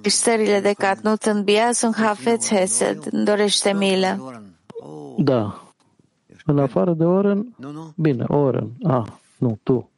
Deci 0.00 0.12
stările 0.12 0.60
de 0.60 0.72
catnut 0.72 1.22
în 1.22 1.42
Bia 1.42 1.72
sunt 1.72 1.96
Hafez 1.96 2.48
Hesed, 2.48 3.06
dorește 3.06 3.72
milă. 3.72 4.42
Da. 5.18 5.66
În 6.44 6.58
afară 6.58 6.92
de 6.92 7.04
Oren? 7.04 7.56
Bine, 7.96 8.24
Oren. 8.28 8.70
Ah, 8.82 9.06
nu, 9.38 9.58
tu. 9.62 9.90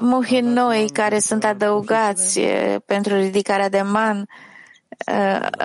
Mohin 0.00 0.44
noi 0.52 0.88
care 0.92 1.18
sunt 1.18 1.44
adăugați 1.44 2.40
pentru 2.86 3.14
ridicarea 3.14 3.68
de 3.68 3.82
man, 3.82 4.26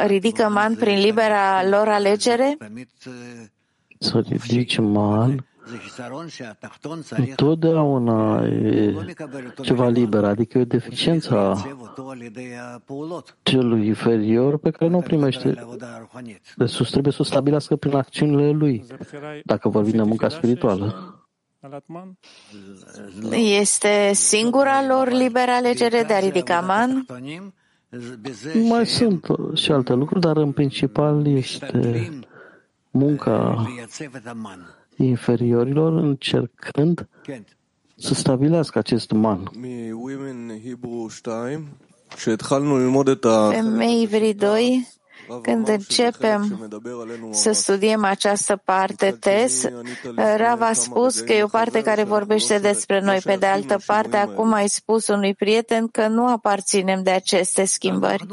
ridică 0.05 0.49
man 0.49 0.75
prin 0.75 0.99
libera 0.99 1.67
lor 1.67 1.87
alegere? 1.87 2.57
Să 3.99 4.23
ridici 4.29 4.77
man. 4.77 5.45
Întotdeauna 7.15 8.45
e 8.45 8.93
ceva 9.61 9.87
liber, 9.87 10.23
adică 10.23 10.57
e 10.57 10.61
o 10.61 10.65
deficiență 10.65 11.37
a 11.37 11.63
celui 13.43 13.87
inferior 13.87 14.57
pe 14.57 14.71
care 14.71 14.91
nu 14.91 14.97
o 14.97 15.01
primește 15.01 15.55
de 16.55 16.65
sus. 16.65 16.89
Trebuie 16.89 17.13
să 17.13 17.21
o 17.21 17.25
stabilească 17.25 17.75
prin 17.75 17.95
acțiunile 17.95 18.51
lui, 18.51 18.85
dacă 19.43 19.69
vorbim 19.69 19.91
de 19.91 20.01
munca 20.01 20.29
spirituală. 20.29 21.17
Este 23.31 24.11
singura 24.13 24.85
lor 24.87 25.09
liberă 25.09 25.51
alegere 25.51 26.03
de 26.03 26.13
a 26.13 26.19
ridica 26.19 26.59
man? 26.59 27.05
Mai 28.67 28.85
sunt 28.85 29.25
și 29.53 29.71
alte 29.71 29.93
lucruri, 29.93 30.21
dar 30.21 30.37
în 30.37 30.51
principal 30.51 31.27
este 31.27 32.09
munca 32.91 33.65
inferiorilor 34.97 35.93
încercând 35.93 37.07
să 37.95 38.13
stabilească 38.13 38.77
acest 38.77 39.11
man. 39.11 39.51
Femei 43.51 44.01
Ivri 44.01 44.33
2, 44.33 44.87
când 45.41 45.67
începem 45.67 46.69
să 47.31 47.51
studiem 47.51 48.03
această 48.03 48.61
parte 48.65 49.17
TES, 49.19 49.65
Rav 50.37 50.61
a 50.61 50.73
spus 50.73 51.19
că 51.19 51.33
e 51.33 51.43
o 51.43 51.47
parte 51.47 51.81
care 51.81 52.03
vorbește 52.03 52.59
despre 52.59 53.01
noi. 53.01 53.19
Pe 53.23 53.35
de 53.35 53.45
altă 53.45 53.77
parte, 53.85 54.17
acum 54.17 54.53
ai 54.53 54.69
spus 54.69 55.07
unui 55.07 55.33
prieten 55.33 55.87
că 55.87 56.07
nu 56.07 56.27
aparținem 56.27 57.03
de 57.03 57.11
aceste 57.11 57.65
schimbări. 57.65 58.25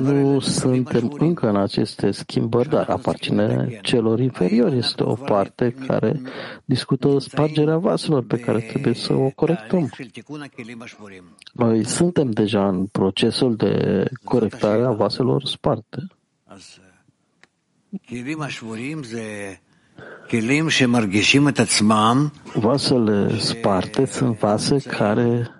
Nu 0.00 0.40
suntem 0.40 1.16
încă 1.18 1.48
în 1.48 1.56
aceste 1.56 2.10
schimbări, 2.10 2.68
dar 2.68 2.88
aparține 2.88 3.78
celor 3.82 4.20
inferiori. 4.20 4.76
Este 4.76 5.02
o 5.02 5.14
parte 5.14 5.74
care 5.86 6.20
discută 6.64 7.18
spargerea 7.18 7.76
vaselor 7.76 8.24
pe 8.24 8.38
care 8.38 8.58
trebuie 8.58 8.94
să 8.94 9.12
o 9.12 9.30
corectăm. 9.30 9.90
Noi 11.52 11.84
suntem 11.84 12.30
deja 12.30 12.68
în 12.68 12.86
procesul 12.86 13.56
de 13.56 14.04
corectare 14.24 14.84
a 14.84 14.90
vaselor 14.90 15.44
sparte. 15.44 16.06
Vasele 22.54 23.38
sparte 23.38 24.04
sunt 24.06 24.38
vase 24.38 24.78
care 24.78 25.50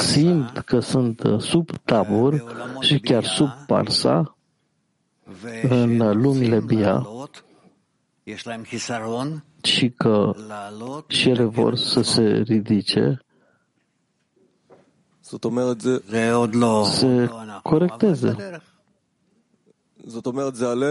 simt 0.00 0.58
că 0.58 0.80
sunt 0.80 1.22
sub 1.38 1.70
tabur 1.84 2.44
și 2.80 2.98
chiar 3.00 3.24
sub 3.24 3.48
parsa 3.66 4.36
în 5.68 6.20
lumile 6.20 6.60
Bia 6.60 7.06
și 9.62 9.90
că 9.90 10.32
și 11.06 11.28
ele 11.28 11.44
vor 11.44 11.76
să 11.76 12.02
se 12.02 12.22
ridice, 12.22 13.24
se 16.84 17.30
corecteze. 17.62 18.60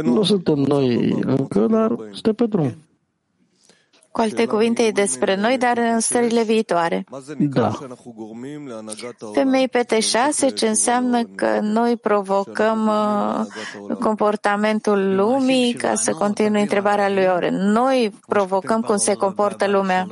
Nu 0.03 0.23
suntem 0.23 0.57
noi 0.57 1.11
încă, 1.21 1.67
dar 1.67 1.95
suntem 2.11 2.33
pe 2.33 2.45
drum. 2.45 2.75
Cu 4.11 4.21
alte 4.21 4.45
cuvinte, 4.45 4.83
e 4.83 4.91
despre 4.91 5.35
noi, 5.35 5.57
dar 5.57 5.77
în 5.77 5.99
stările 5.99 6.43
viitoare. 6.43 7.05
Da. 7.39 7.71
Femei 9.33 9.67
pete 9.67 9.99
6, 9.99 10.49
ce 10.49 10.67
înseamnă 10.67 11.23
că 11.23 11.59
noi 11.61 11.97
provocăm 11.97 12.87
uh, 12.87 13.95
comportamentul 13.99 15.15
lumii 15.15 15.73
ca 15.73 15.95
să 15.95 16.11
continue 16.11 16.61
întrebarea 16.61 17.09
lui 17.09 17.25
Oren. 17.25 17.55
Noi 17.55 18.13
provocăm 18.27 18.81
cum 18.81 18.97
se 18.97 19.13
comportă 19.13 19.67
lumea. 19.67 20.07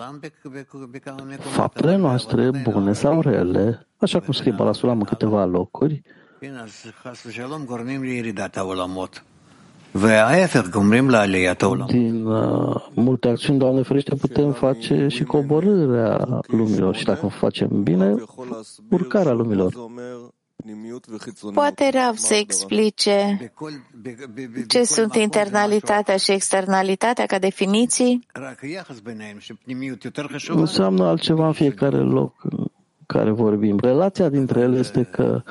Faptele 1.40 1.96
noastre, 1.96 2.50
bune 2.64 2.94
sau 2.94 3.22
rele, 3.22 3.88
așa 3.98 4.20
cum 4.20 4.34
scrie 4.34 4.52
Balasulam 4.52 5.00
în 5.00 5.06
câteva 5.06 5.46
locuri, 5.46 6.02
din 11.86 12.26
uh, 12.26 12.76
multe 12.94 13.28
acțiuni, 13.28 13.60
Doamne 13.60 13.82
ferește, 13.82 14.16
putem 14.16 14.52
face 14.52 15.08
și 15.08 15.24
coborârea 15.24 16.40
lumilor 16.48 16.96
și 16.96 17.04
dacă 17.04 17.28
facem 17.28 17.84
bine, 17.84 18.16
urcarea 18.90 19.32
lumilor. 19.32 19.74
Poate 21.54 21.90
Rav 21.94 22.16
să 22.16 22.34
explice 22.34 23.52
ce 24.68 24.84
sunt 24.84 25.16
internalitatea 25.16 26.18
și 26.18 26.32
externalitatea 26.32 27.26
ca 27.26 27.40
definiții? 27.40 28.28
Înseamnă 30.48 31.04
altceva 31.04 31.48
în 31.48 31.54
fiecare 31.54 31.98
loc 31.98 32.34
în 32.44 32.66
care 33.06 33.32
vorbim. 33.32 33.80
Relația 33.80 34.30
dintre 34.30 34.60
ele 34.60 34.78
este 34.78 35.04
că 35.04 35.42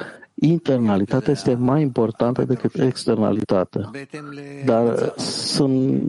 internalitatea 0.40 1.32
este 1.32 1.54
mai 1.54 1.82
importantă 1.82 2.44
decât 2.44 2.74
externalitatea. 2.74 3.90
Dar 4.64 5.12
sunt 5.16 6.02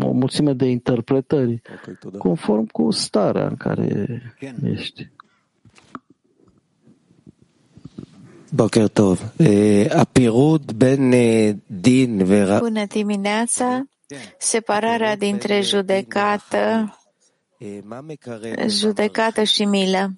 o 0.00 0.10
mulțime 0.10 0.52
de 0.52 0.66
interpretări 0.66 1.62
conform 2.18 2.66
cu 2.66 2.90
starea 2.90 3.46
în 3.46 3.56
care 3.56 4.22
ești. 4.62 5.10
Boker 8.50 8.88
Tov. 8.88 9.32
Apirud 9.96 10.72
ben 10.72 11.10
din 11.66 12.24
vera... 12.24 12.58
Bună 12.58 12.84
dimineața! 12.86 13.86
Separarea 14.38 15.16
dintre 15.16 15.60
judecată, 15.60 16.94
judecată 18.68 19.42
și 19.42 19.64
milă. 19.64 20.12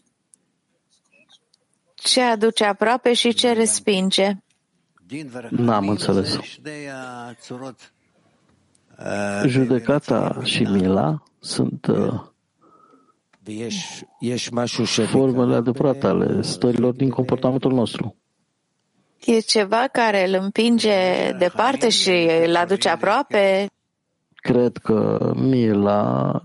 Ce 2.02 2.20
aduce 2.20 2.64
aproape 2.64 3.12
și 3.12 3.32
ce 3.32 3.52
respinge? 3.52 4.32
N-am 5.50 5.88
înțeles. 5.88 6.38
Judecata 9.46 10.40
și 10.42 10.62
mila 10.62 11.22
sunt 11.38 11.86
uh, 11.86 12.20
formele 15.06 15.54
adevărate 15.54 16.06
ale 16.06 16.42
stărilor 16.42 16.94
din 16.94 17.10
comportamentul 17.10 17.72
nostru. 17.72 18.16
E 19.24 19.38
ceva 19.38 19.88
care 19.92 20.28
îl 20.28 20.34
împinge 20.42 21.32
departe 21.38 21.88
și 21.88 22.28
îl 22.46 22.56
aduce 22.56 22.88
aproape? 22.88 23.70
Cred 24.34 24.76
că 24.76 25.32
mila 25.36 26.42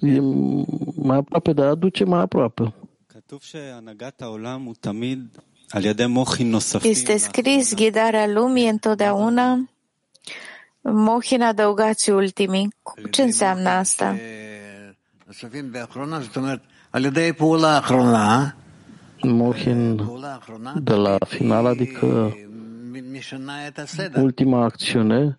e 0.00 0.20
mai 0.96 1.16
aproape, 1.16 1.52
dar 1.52 1.66
aduce 1.66 2.04
mai 2.04 2.20
aproape. 2.20 2.74
Este 6.82 7.16
scris 7.16 7.74
ghidarea 7.74 8.26
lumii 8.26 8.68
întotdeauna 8.68 9.68
mohin 10.80 11.42
adăugați 11.42 12.10
ultimii. 12.10 12.74
Ce 13.10 13.22
înseamnă 13.22 13.68
asta? 13.68 14.16
Mohin 19.22 20.00
de 20.82 20.94
la 20.94 21.18
final, 21.26 21.66
adică 21.66 22.36
ultima 24.14 24.64
acțiune, 24.64 25.38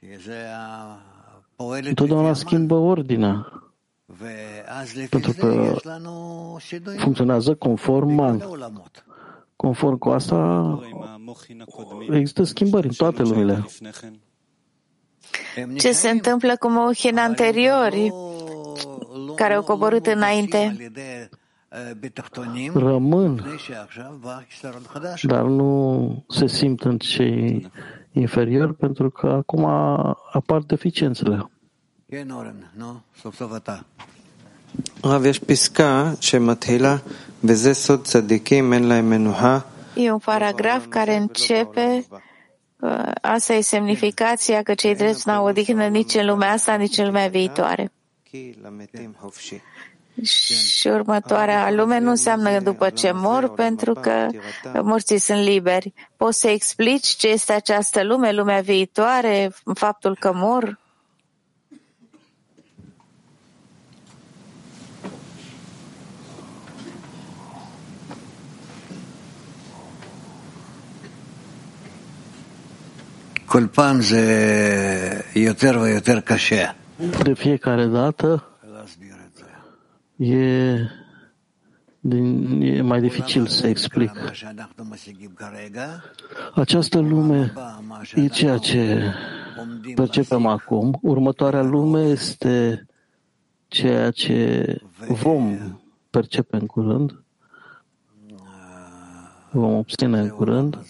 întotdeauna 1.82 2.34
schimbă 2.34 2.76
ordinea. 2.76 3.54
Pentru 5.10 5.34
că 5.34 5.76
funcționează 6.98 7.56
conform 7.56 8.12
man. 8.12 8.44
Conform 9.56 9.98
cu 9.98 10.10
asta, 10.10 10.80
există 12.10 12.44
schimbări 12.44 12.88
în 12.88 12.94
toate 12.94 13.22
lumile. 13.22 13.66
Ce 15.78 15.92
se 15.92 16.10
întâmplă 16.10 16.56
cu 16.56 16.70
mohin 16.70 17.18
anteriori 17.18 18.14
care 19.36 19.54
au 19.54 19.64
coborât 19.64 20.06
înainte? 20.06 20.92
Rămân, 22.74 23.46
dar 25.22 25.44
nu 25.44 26.24
se 26.28 26.48
simt 26.48 26.82
în 26.82 26.98
cei 26.98 27.72
inferiori 28.19 28.75
pentru 28.75 29.11
că 29.11 29.27
acum 29.27 29.65
apar 30.33 30.61
deficiențele. 30.67 31.49
רב, 35.05 35.25
יש 35.25 35.39
פסקה 35.39 36.13
שמתחילה, 36.21 36.97
וזה 37.45 37.75
סוד 37.75 38.05
צדיקים, 38.05 38.73
אין 38.73 38.85
להם 38.85 39.11
מנוחה. 39.11 39.59
E 39.97 40.11
un 40.11 40.19
paragraf 40.19 40.87
care 40.89 41.17
începe 41.17 42.05
Asta 43.23 43.55
e 43.55 43.61
semnificația 43.61 44.63
că 44.63 44.75
cei 44.75 44.95
drepți 44.95 45.29
n-au 45.29 45.47
odihnă 45.47 45.87
nici 45.87 46.15
în 46.15 46.27
lumea 46.27 46.53
asta, 46.53 46.75
nici 46.75 46.99
în 46.99 47.07
lumea 47.07 47.29
viitoare. 47.29 47.93
Și 50.24 50.88
următoarea 50.88 51.72
lume 51.72 52.00
nu 52.00 52.10
înseamnă 52.10 52.60
după 52.60 52.90
ce 52.90 53.12
mor, 53.12 53.54
pentru 53.54 53.94
că 53.94 54.28
morții 54.82 55.20
sunt 55.20 55.44
liberi. 55.44 55.94
Poți 56.18 56.40
să 56.40 56.48
explici 56.48 57.08
ce 57.08 57.28
este 57.28 57.54
această 57.54 58.04
lume, 58.04 58.32
lumea 58.32 58.62
viitoare, 58.62 59.52
faptul 59.74 60.16
că 60.20 60.32
mor? 60.34 60.80
De 77.24 77.34
fiecare 77.34 77.86
dată 77.86 78.49
e, 80.20 80.78
din, 82.00 82.62
e 82.62 82.82
mai 82.82 83.02
dificil 83.02 83.48
să 83.48 83.68
explic. 83.68 84.12
Această 86.54 87.00
lume 87.00 87.54
e 88.16 88.28
ceea 88.28 88.58
ce 88.58 89.14
percepem 89.96 90.46
acum. 90.46 91.00
Următoarea 91.02 91.62
lume 91.62 92.02
este 92.02 92.86
ceea 93.68 94.12
ce 94.12 94.76
vom 95.08 95.58
percepe 96.10 96.56
în 96.56 96.66
curând. 96.66 97.24
Vom 99.52 99.74
obține 99.74 100.20
în 100.20 100.30
curând. 100.30 100.86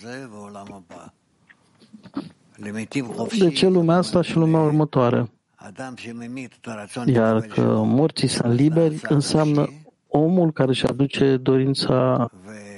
De 3.38 3.50
ce 3.50 3.68
lumea 3.68 3.96
asta 3.96 4.22
și 4.22 4.36
lumea 4.36 4.60
următoare? 4.60 5.30
Iar 7.06 7.42
că 7.42 7.62
morții 7.86 8.28
sunt 8.28 8.54
liberi 8.54 9.02
înseamnă 9.08 9.70
omul 10.08 10.52
care 10.52 10.70
își 10.70 10.86
aduce 10.86 11.38
dorința 11.38 12.30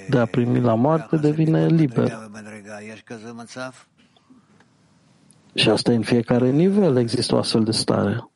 de 0.10 0.18
a 0.18 0.26
primi 0.26 0.60
la 0.60 0.74
moarte 0.74 1.18
devine 1.18 1.66
liber. 1.66 2.18
Și 5.54 5.70
asta 5.70 5.92
în 5.92 6.02
fiecare 6.02 6.50
nivel 6.50 6.98
există 6.98 7.36
o 7.36 7.38
astfel 7.38 7.64
de 7.64 7.72
stare. 7.72 8.30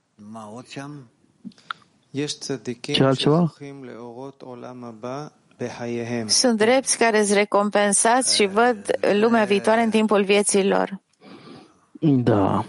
Ce 2.82 3.04
altceva? 3.04 3.54
Sunt 6.26 6.58
drepți 6.58 6.98
care 6.98 7.20
îți 7.20 7.34
recompensați 7.34 8.36
și 8.36 8.46
văd 8.46 9.00
lumea 9.20 9.44
viitoare 9.44 9.82
în 9.82 9.90
timpul 9.90 10.24
vieții 10.24 10.68
lor. 10.68 11.02
Da. 12.00 12.66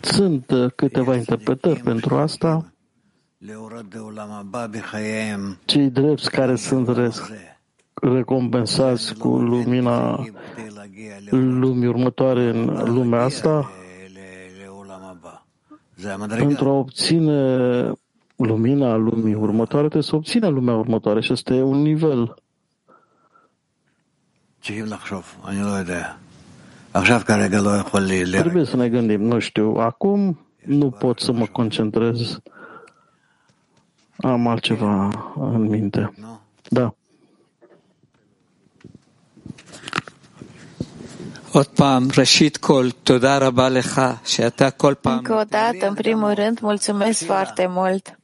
Sunt 0.00 0.52
câteva 0.76 1.16
interpretări 1.16 1.80
pentru 1.80 2.16
asta. 2.16 2.72
Cei 5.64 5.90
drepți 5.90 6.30
care 6.30 6.56
sunt 6.56 6.88
recompensați 7.94 9.14
cu 9.14 9.28
lumina 9.28 10.24
lumii 11.30 11.88
următoare 11.88 12.48
în 12.48 12.94
lumea 12.94 13.22
asta, 13.22 13.70
pentru 16.28 16.68
a 16.68 16.72
obține 16.72 17.92
lumina 18.36 18.96
lumii 18.96 19.34
următoare, 19.34 19.88
trebuie 19.88 20.02
să 20.02 20.16
obține 20.16 20.48
lumea 20.48 20.74
următoare 20.74 21.20
și 21.20 21.32
este 21.32 21.62
un 21.62 21.82
nivel. 21.82 22.41
Trebuie 28.40 28.64
să 28.64 28.76
ne 28.76 28.88
gândim, 28.88 29.22
nu 29.22 29.38
știu, 29.38 29.74
acum 29.76 30.46
nu 30.64 30.90
pot 30.90 31.20
să 31.20 31.32
mă 31.32 31.46
concentrez. 31.46 32.38
Am 34.16 34.46
altceva 34.46 35.08
în 35.36 35.60
minte. 35.60 36.12
Da. 36.68 36.94
Încă 45.16 45.32
o 45.34 45.44
dată, 45.44 45.88
în 45.88 45.94
primul 45.94 46.32
rând, 46.34 46.58
mulțumesc 46.60 47.24
foarte 47.24 47.66
mult. 47.68 48.18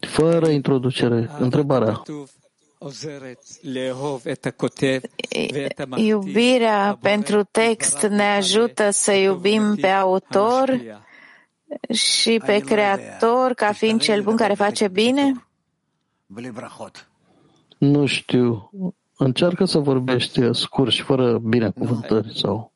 Fără 0.00 0.48
introducere, 0.48 1.30
întrebarea. 1.38 2.02
Iubirea 5.96 6.98
pentru 7.00 7.42
text 7.42 8.02
ne 8.02 8.22
ajută 8.22 8.90
să 8.90 9.12
iubim 9.12 9.74
pe 9.80 9.86
autor 9.86 10.80
și 11.92 12.40
pe 12.46 12.58
creator 12.58 13.52
ca 13.52 13.72
fiind 13.72 14.00
cel 14.00 14.22
bun 14.22 14.36
care 14.36 14.54
face 14.54 14.88
bine? 14.88 15.46
Nu 17.78 18.06
știu. 18.06 18.70
Încearcă 19.16 19.64
să 19.64 19.78
vorbești 19.78 20.52
scurt 20.52 20.90
și 20.90 21.02
fără 21.02 21.38
binecuvântări 21.38 22.38
sau... 22.38 22.72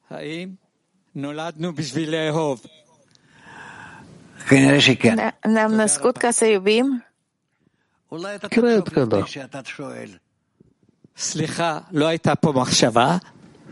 Ne-am 5.43 5.73
născut 5.73 6.17
ca 6.17 6.31
să 6.31 6.45
iubim? 6.45 7.14
Cred 8.49 8.89
că 8.89 9.05
da. 9.05 9.23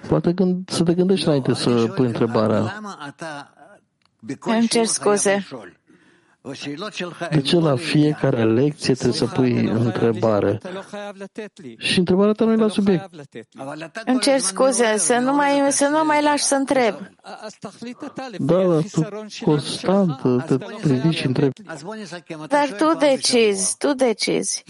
Poate 0.09 0.34
când, 0.34 0.68
să 0.70 0.82
te 0.82 0.95
gândești 0.95 1.26
înainte 1.26 1.55
să 1.55 1.70
pui 1.95 2.07
întrebarea. 2.07 2.80
Îmi 4.40 4.68
cer 4.68 4.84
scuze. 4.86 5.47
De 7.30 7.40
ce 7.40 7.57
la 7.57 7.76
fiecare 7.76 8.45
lecție 8.45 8.95
trebuie 8.95 9.16
să 9.18 9.26
pui 9.26 9.66
întrebare? 9.66 10.61
Și 11.76 11.99
întrebarea 11.99 12.32
ta 12.32 12.45
nu 12.45 12.53
e 12.53 12.57
la 12.57 12.68
subiect. 12.68 13.11
Îmi 14.07 14.20
cer 14.20 14.38
scuze, 14.38 14.97
să 14.97 15.18
nu 15.18 15.34
mai, 15.34 15.72
să 15.72 15.88
nu 15.88 16.05
mai 16.05 16.22
lași 16.22 16.43
să 16.45 16.55
întreb. 16.55 16.95
Da, 18.38 18.62
dar 18.62 18.82
tu 18.93 19.07
constant 19.45 20.20
te 20.47 20.57
ridici 20.88 21.14
și 21.14 21.26
întrebi. 21.26 21.62
Dar 22.49 22.74
tu 22.76 22.97
decizi, 22.99 23.76
tu 23.78 23.95
decizi. 23.95 24.64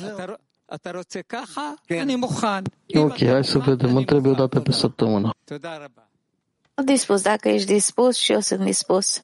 Ok, 2.94 3.24
hai 3.24 3.44
să 3.44 3.58
vedem. 3.58 3.96
Întreb 3.96 4.26
o 4.26 4.32
dată 4.32 4.60
pe 4.60 4.72
săptămână. 4.72 5.30
Dispus, 6.84 7.22
dacă 7.22 7.48
ești 7.48 7.66
dispus 7.72 8.16
și 8.16 8.32
eu 8.32 8.40
sunt 8.40 8.60
dispus. 8.60 9.22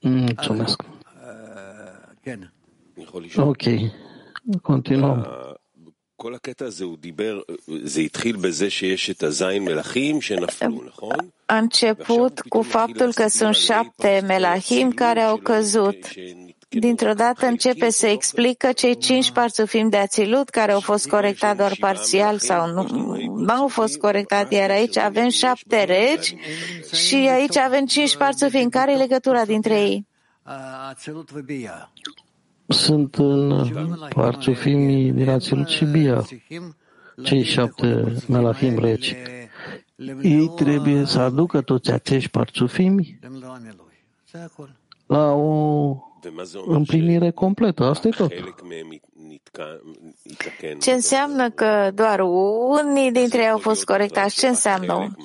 Mulțumesc. 0.00 0.82
Ok, 3.37 3.63
continuăm. 4.61 5.23
כל 6.15 6.35
הקטע 6.35 6.65
הזה 6.65 6.83
הוא 6.83 6.97
דיבר, 6.97 7.39
זה 7.83 8.01
התחיל 8.01 8.35
בזה 8.35 8.69
שיש 8.69 9.09
את 9.09 9.23
הזין 9.23 9.63
מלכים 9.63 10.21
שנפלו, 10.21 10.83
נכון? 10.85 11.17
A 11.49 11.57
început 11.57 12.39
cu 12.49 12.61
faptul 12.61 13.13
că 13.13 13.27
sunt 13.27 13.55
șapte 13.55 14.23
melahim 14.27 14.91
care 14.91 15.19
au 15.19 15.37
căzut. 15.37 15.97
Dintr-o 16.69 17.13
dată 17.13 17.45
începe 17.45 17.89
să 17.89 18.07
explică 18.07 18.71
cei 18.71 18.97
cinci 18.97 19.31
parțufim 19.31 19.89
de 19.89 19.97
ațilut 19.97 20.49
care 20.49 20.71
au 20.71 20.79
fost 20.79 21.09
corectați 21.09 21.57
doar 21.57 21.75
parțial 21.79 22.37
sau 22.37 22.67
nu, 22.67 22.83
nu 23.35 23.53
au 23.53 23.67
fost 23.67 23.97
corectați, 23.97 24.53
iar 24.53 24.69
aici 24.69 24.97
avem 24.97 25.29
șapte 25.29 25.83
regi 25.83 26.35
și 26.93 27.15
aici 27.15 27.57
avem 27.57 27.85
cinci 27.85 28.17
parțufim. 28.17 28.69
Care 28.69 28.91
e 28.91 28.95
legătura 28.95 29.45
dintre 29.45 29.81
ei? 29.81 30.07
Sunt 32.68 33.14
în 33.14 33.66
parțufimii 34.14 35.10
din 35.10 35.28
Ațilut 35.28 35.68
și 35.68 35.84
Bia, 35.84 36.24
cei 37.22 37.42
șapte 37.42 38.16
melahim 38.28 38.78
regi. 38.78 39.16
Ei 40.22 40.52
trebuie 40.56 41.04
să 41.04 41.20
aducă 41.20 41.60
toți 41.60 41.90
acești 41.90 42.30
parțufimi 42.30 43.18
la 45.06 45.32
o 45.32 45.96
împlinire 46.66 47.30
completă. 47.30 47.84
Asta 47.84 48.08
e 48.08 48.10
tot. 48.10 48.32
Ce 50.80 50.90
înseamnă 50.90 51.50
că 51.50 51.90
doar 51.94 52.20
unii 52.20 53.12
dintre 53.12 53.40
ei 53.42 53.48
au 53.48 53.58
fost 53.58 53.84
corectați? 53.84 54.38
Ce 54.38 54.46
înseamnă? 54.46 55.16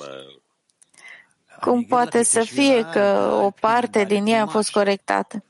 Cum 1.60 1.82
poate 1.82 2.22
să 2.22 2.40
fie 2.40 2.84
că 2.92 3.38
o 3.42 3.50
parte 3.60 4.04
din 4.04 4.26
ei 4.26 4.38
a 4.38 4.46
fost 4.46 4.70
corectată? 4.70 5.44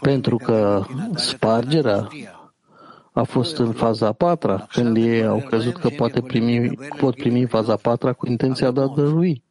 Pentru 0.00 0.36
că 0.36 0.84
spargerea 1.14 2.08
a 3.12 3.22
fost 3.22 3.58
în 3.58 3.72
faza 3.72 4.06
a 4.06 4.12
patra, 4.12 4.66
când 4.72 4.96
ei 4.96 5.24
au 5.24 5.38
crezut 5.38 5.76
că 5.76 5.88
poate 5.88 6.20
primi, 6.20 6.76
pot 6.96 7.14
primi 7.14 7.46
faza 7.46 7.72
a 7.72 7.76
patra 7.76 8.12
cu 8.12 8.26
intenția 8.26 8.70
de 8.70 8.80
a 8.80 8.86
dărui. 8.86 9.42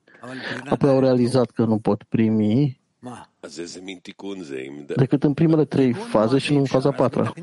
Apoi 0.70 0.90
au 0.90 1.00
realizat 1.00 1.50
că 1.52 1.66
nu 1.66 1.78
pot 1.78 2.04
primi 2.04 2.82
decât 4.96 5.24
în 5.24 5.34
primele 5.34 5.66
trei 5.66 5.94
faze 5.94 6.38
și 6.38 6.54
nu 6.54 6.60
în 6.60 6.66
faza 6.66 6.90
a 6.90 6.92
patra. 6.92 7.34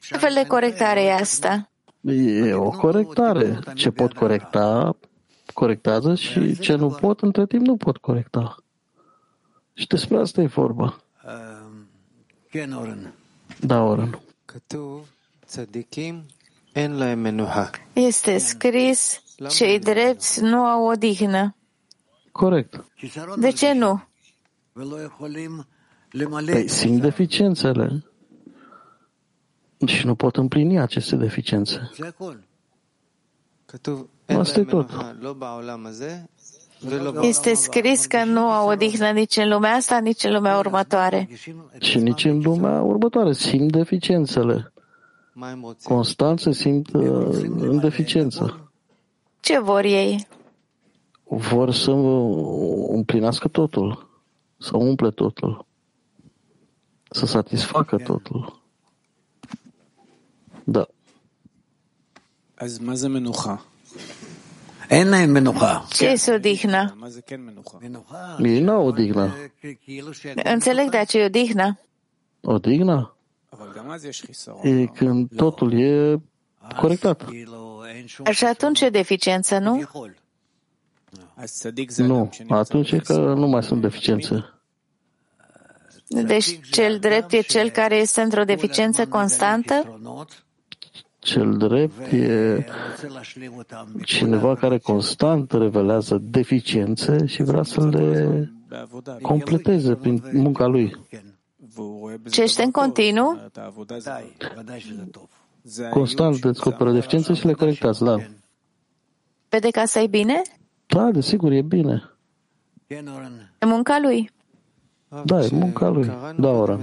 Ce 0.00 0.16
fel 0.16 0.34
de 0.34 0.46
corectare 0.46 1.02
e 1.02 1.12
asta? 1.12 1.70
E 2.00 2.54
o 2.54 2.70
corectare. 2.70 3.58
Ce 3.74 3.90
pot 3.90 4.12
corecta, 4.12 4.96
corectează 5.54 6.14
și 6.14 6.58
ce 6.58 6.74
nu 6.74 6.88
pot, 6.88 7.20
între 7.20 7.46
timp 7.46 7.66
nu 7.66 7.76
pot 7.76 7.96
corecta. 7.96 8.56
Și 9.72 9.86
despre 9.86 10.16
asta 10.16 10.40
e 10.40 10.46
vorba. 10.46 11.05
Da, 13.60 13.82
Oren. 13.82 14.20
Este 17.92 18.38
scris, 18.38 19.22
cei 19.48 19.78
drepți 19.78 20.40
nu 20.42 20.64
au 20.64 20.86
odihnă. 20.86 21.56
Corect. 22.32 22.84
De 23.38 23.50
ce 23.50 23.72
nu? 23.72 24.02
Păi 26.44 26.68
simt 26.68 27.00
deficiențele 27.00 28.04
și 29.86 30.06
nu 30.06 30.14
pot 30.14 30.36
împlini 30.36 30.78
aceste 30.78 31.16
deficiențe. 31.16 31.90
Asta 34.26 34.60
e 34.60 34.64
tot. 34.64 34.90
Este 37.21 37.53
scris 37.53 38.05
că 38.05 38.23
nu 38.23 38.39
au 38.39 38.69
odihnă 38.69 39.09
nici 39.11 39.37
în 39.37 39.49
lumea 39.49 39.73
asta, 39.73 39.99
nici 39.99 40.23
în 40.23 40.31
lumea 40.31 40.57
următoare. 40.57 41.29
Și 41.79 41.97
nici 41.97 42.25
în 42.25 42.39
lumea 42.39 42.81
următoare. 42.81 43.33
Simt 43.33 43.71
deficiențele. 43.71 44.73
Constant 45.83 46.39
se 46.39 46.51
simt 46.51 46.93
uh, 46.93 47.03
în 47.57 47.79
deficiență. 47.79 48.71
Ce 49.39 49.59
vor 49.59 49.83
ei? 49.83 50.27
Vor 51.23 51.71
să 51.71 51.91
împlinească 52.87 53.47
totul, 53.47 54.09
să 54.57 54.77
umple 54.77 55.11
totul, 55.11 55.65
să 57.09 57.25
satisfacă 57.25 57.97
totul. 57.97 58.59
Da. 60.63 60.87
אז 62.57 62.79
מה 62.79 62.95
זה 62.95 63.09
מנוחה? 63.09 63.55
Ce 65.88 66.06
este 66.06 66.32
odihnă? 66.32 66.96
Ei 68.38 68.60
nu 68.60 68.72
au 68.72 68.86
odihnă. 68.86 69.34
Înțeleg, 70.44 70.90
dar 70.90 71.06
ce 71.06 71.18
e 71.18 71.24
odihnă? 71.24 71.78
Odihnă? 72.40 73.16
E 74.62 74.86
când 74.86 75.28
totul 75.36 75.80
e 75.80 76.20
corectat. 76.76 77.24
Și 78.30 78.44
atunci 78.44 78.80
e 78.80 78.88
deficiență, 78.88 79.58
nu? 79.58 79.82
Nu, 81.96 82.30
atunci 82.48 82.90
e 82.92 82.98
că 82.98 83.16
nu 83.18 83.46
mai 83.46 83.62
sunt 83.62 83.80
deficiențe. 83.80 84.50
Deci 86.08 86.60
cel 86.70 86.98
drept 86.98 87.32
e 87.32 87.40
cel 87.40 87.70
care 87.70 87.96
este 87.96 88.20
într-o 88.20 88.44
deficiență 88.44 89.06
constantă? 89.06 90.00
Cel 91.26 91.56
drept 91.56 92.12
e 92.12 92.64
cineva 94.04 94.54
care 94.54 94.78
constant 94.78 95.52
revelează 95.52 96.18
deficiențe 96.22 97.26
și 97.26 97.42
vrea 97.42 97.62
să 97.62 97.88
le 97.88 98.50
completeze 99.22 99.94
prin 99.94 100.22
munca 100.32 100.66
lui. 100.66 100.96
Ce 102.30 102.42
este 102.42 102.62
în 102.62 102.70
continuu? 102.70 103.38
Constant 105.90 106.40
descoperă 106.40 106.92
deficiențe 106.92 107.34
și 107.34 107.46
le 107.46 107.52
corectează, 107.52 108.04
da. 108.04 108.16
Vede 109.48 109.70
că 109.70 109.82
să 109.84 109.98
e 109.98 110.06
bine? 110.06 110.42
Da, 110.86 111.10
desigur, 111.10 111.52
e 111.52 111.62
bine. 111.62 112.02
E 113.58 113.66
munca 113.66 113.98
lui. 114.02 114.30
Da, 115.24 115.44
e 115.44 115.48
munca 115.52 115.88
lui. 115.88 116.10
Da, 116.36 116.48
ora. 116.48 116.78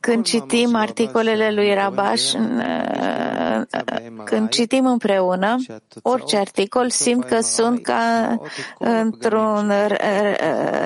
Când 0.00 0.24
citim 0.24 0.74
articolele 0.74 1.52
lui 1.52 1.74
Rabash, 1.74 2.32
când 4.24 4.48
citim 4.48 4.86
împreună, 4.86 5.56
orice 6.02 6.36
articol, 6.36 6.90
simt 6.90 7.24
că 7.24 7.40
sunt 7.40 7.82
ca 7.82 8.36
într-un 8.78 9.72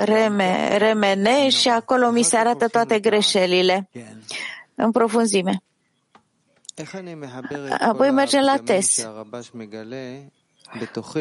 reme, 0.04 0.76
remene 0.76 1.48
și 1.48 1.68
acolo 1.68 2.10
mi 2.10 2.22
se 2.22 2.36
arată 2.36 2.68
toate 2.68 2.98
greșelile. 2.98 3.88
În 4.74 4.90
profunzime. 4.90 5.62
Apoi 7.80 8.10
mergem 8.10 8.42
la 8.42 8.56
test. 8.56 9.08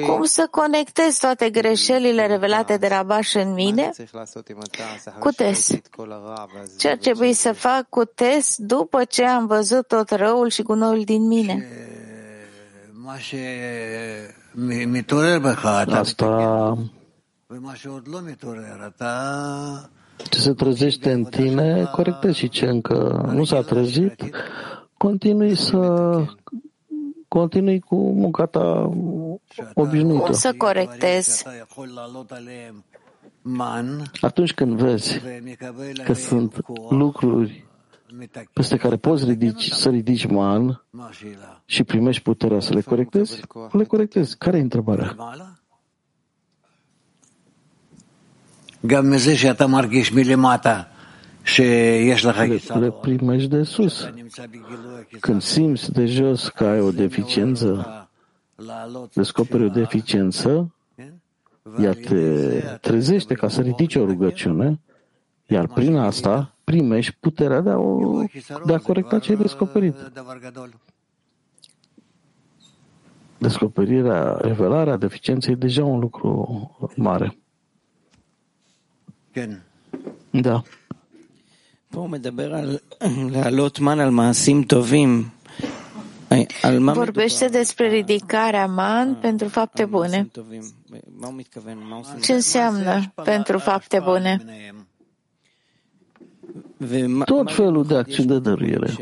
Cum 0.06 0.24
să 0.24 0.48
conectez 0.52 1.18
toate 1.18 1.50
greșelile 1.50 2.26
revelate 2.26 2.78
de 2.78 2.88
Rabaș 2.88 3.34
în 3.34 3.54
mine? 3.54 3.92
Cu 5.20 5.30
test. 5.30 5.82
Ce 6.78 6.90
ar 6.90 6.98
trebui 6.98 7.34
să 7.34 7.54
fac 7.54 7.90
cu 7.90 8.06
test 8.06 8.58
după 8.58 9.04
ce 9.04 9.26
am 9.26 9.48
văzut 9.48 9.88
tot 9.88 10.10
răul 10.10 10.50
și 10.50 10.62
gunoiul 10.62 11.04
din 11.04 11.28
mine? 11.28 11.68
Asta 16.00 16.78
ce 20.30 20.40
se 20.40 20.54
trezește 20.54 21.12
în 21.12 21.24
tine, 21.24 21.90
corectezi 21.92 22.38
și 22.38 22.50
ce 22.50 22.66
încă 22.66 23.30
nu 23.34 23.44
s-a 23.44 23.62
trezit, 23.62 24.24
continui 24.98 25.56
să 25.56 25.78
continui 27.34 27.80
cu 27.80 27.96
munca 27.96 28.46
ta 28.46 28.90
obișnuită. 29.74 30.24
Cum 30.24 30.34
să 30.34 30.54
corectez? 30.58 31.44
Atunci 34.22 34.54
când 34.54 34.78
vezi 34.78 35.22
că 36.04 36.14
sunt 36.14 36.56
lucruri 36.90 37.66
peste 38.54 38.78
care 38.78 38.96
poți 38.96 39.26
ridici, 39.26 39.72
să 39.72 39.90
ridici 39.90 40.26
man 40.26 40.84
și 41.66 41.84
primești 41.84 42.22
puterea 42.22 42.60
să 42.60 42.74
le 42.74 42.82
corectezi, 42.82 43.42
le 43.72 43.84
corectezi. 43.84 44.38
Care 44.38 44.58
e 44.58 44.62
întrebarea? 44.62 45.16
Gam 48.80 49.06
meze 49.06 49.36
și 49.36 49.48
ata 49.48 49.66
margheș 49.66 50.10
milimata 50.10 50.93
le, 52.46 52.60
le 52.80 52.92
primești 52.92 53.50
de 53.50 53.64
sus. 53.64 54.10
Când 55.20 55.42
simți 55.42 55.92
de 55.92 56.06
jos 56.06 56.50
că 56.50 56.66
ai 56.66 56.80
o 56.80 56.92
deficiență, 56.92 58.10
descoperi 59.14 59.64
o 59.64 59.70
deficiență, 59.70 60.74
ea 61.80 61.94
te 61.94 62.60
trezește 62.82 63.34
ca 63.34 63.48
să 63.48 63.62
ridici 63.62 63.96
o 63.96 64.06
rugăciune, 64.06 64.80
iar 65.48 65.68
prin 65.68 65.96
asta 65.96 66.56
primești 66.64 67.18
puterea 67.20 67.62
de 67.62 67.70
a, 67.70 67.78
o, 67.78 68.24
de 68.66 68.74
a 68.74 68.80
corecta 68.80 69.20
ce 69.20 69.32
ai 69.32 69.38
descoperit. 69.38 69.96
Descoperirea, 73.38 74.38
revelarea 74.42 74.98
deficienței 74.98 75.54
e 75.54 75.58
deja 75.58 75.84
un 75.84 76.00
lucru 76.00 76.92
mare. 76.96 77.38
Da. 80.30 80.62
Vorbește 86.94 87.48
despre 87.48 87.88
ridicarea 87.88 88.66
man 88.66 89.16
pentru 89.22 89.48
fapte 89.48 89.86
bune. 89.86 90.30
Ce 92.22 92.34
înseamnă 92.34 93.14
pentru 93.24 93.58
fapte 93.58 94.00
bune? 94.04 94.42
Tot 97.26 97.54
felul 97.54 97.86
de 97.86 97.96
acțiuni 97.96 98.30
de 98.30 98.40
dăruire. 98.40 98.94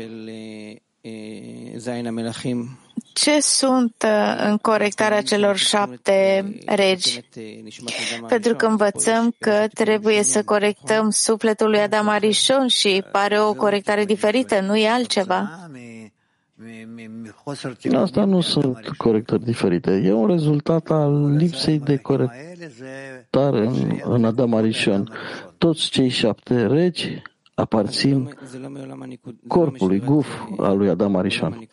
Ce 3.12 3.40
sunt 3.40 3.94
uh, 4.04 4.44
în 4.48 4.56
corectarea 4.56 5.22
celor 5.22 5.56
șapte 5.56 6.44
regi? 6.66 7.20
Pentru 8.28 8.54
că 8.54 8.66
învățăm 8.66 9.34
că 9.38 9.66
trebuie 9.74 10.22
să 10.22 10.42
corectăm 10.44 11.10
sufletul 11.10 11.70
lui 11.70 11.78
Adam 11.78 12.08
Arishon 12.08 12.66
și 12.66 13.04
pare 13.12 13.40
o 13.40 13.54
corectare 13.54 14.04
diferită, 14.04 14.60
nu 14.60 14.76
e 14.76 14.88
altceva. 14.88 15.68
Asta 17.92 18.24
nu 18.24 18.40
sunt 18.40 18.88
corectări 18.96 19.44
diferite. 19.44 20.02
E 20.04 20.12
un 20.12 20.26
rezultat 20.26 20.90
al 20.90 21.36
lipsei 21.36 21.78
de 21.78 21.96
corectare 21.96 23.66
în, 23.66 24.00
în 24.04 24.24
Adam 24.24 24.54
Arishon. 24.54 25.12
Toți 25.58 25.90
cei 25.90 26.08
șapte 26.08 26.66
regi 26.66 27.22
aparțin 27.54 28.36
corpului, 29.48 30.00
guf 30.00 30.28
al 30.58 30.76
lui 30.76 30.88
Adam 30.88 31.16
Arishon. 31.16 31.68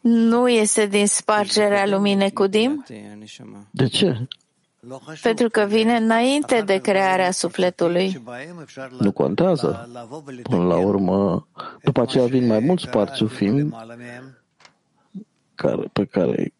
Nu 0.00 0.48
este 0.48 0.86
din 0.86 1.06
spargerea 1.06 1.86
lumii 1.86 2.14
Necudim? 2.14 2.84
De 3.70 3.86
ce? 3.86 4.26
Pentru 5.22 5.48
că 5.48 5.64
vine 5.68 5.96
înainte 5.96 6.60
de 6.60 6.76
crearea 6.76 7.30
sufletului. 7.30 8.22
Nu 8.98 9.12
contează. 9.12 9.88
Până 10.42 10.64
la 10.64 10.76
urmă, 10.76 11.48
după 11.82 12.00
aceea 12.00 12.26
vin 12.26 12.46
mai 12.46 12.58
mulți 12.58 12.88
parțufim 12.88 13.76
care, 15.54 15.90
pe 15.92 16.04
care 16.04 16.52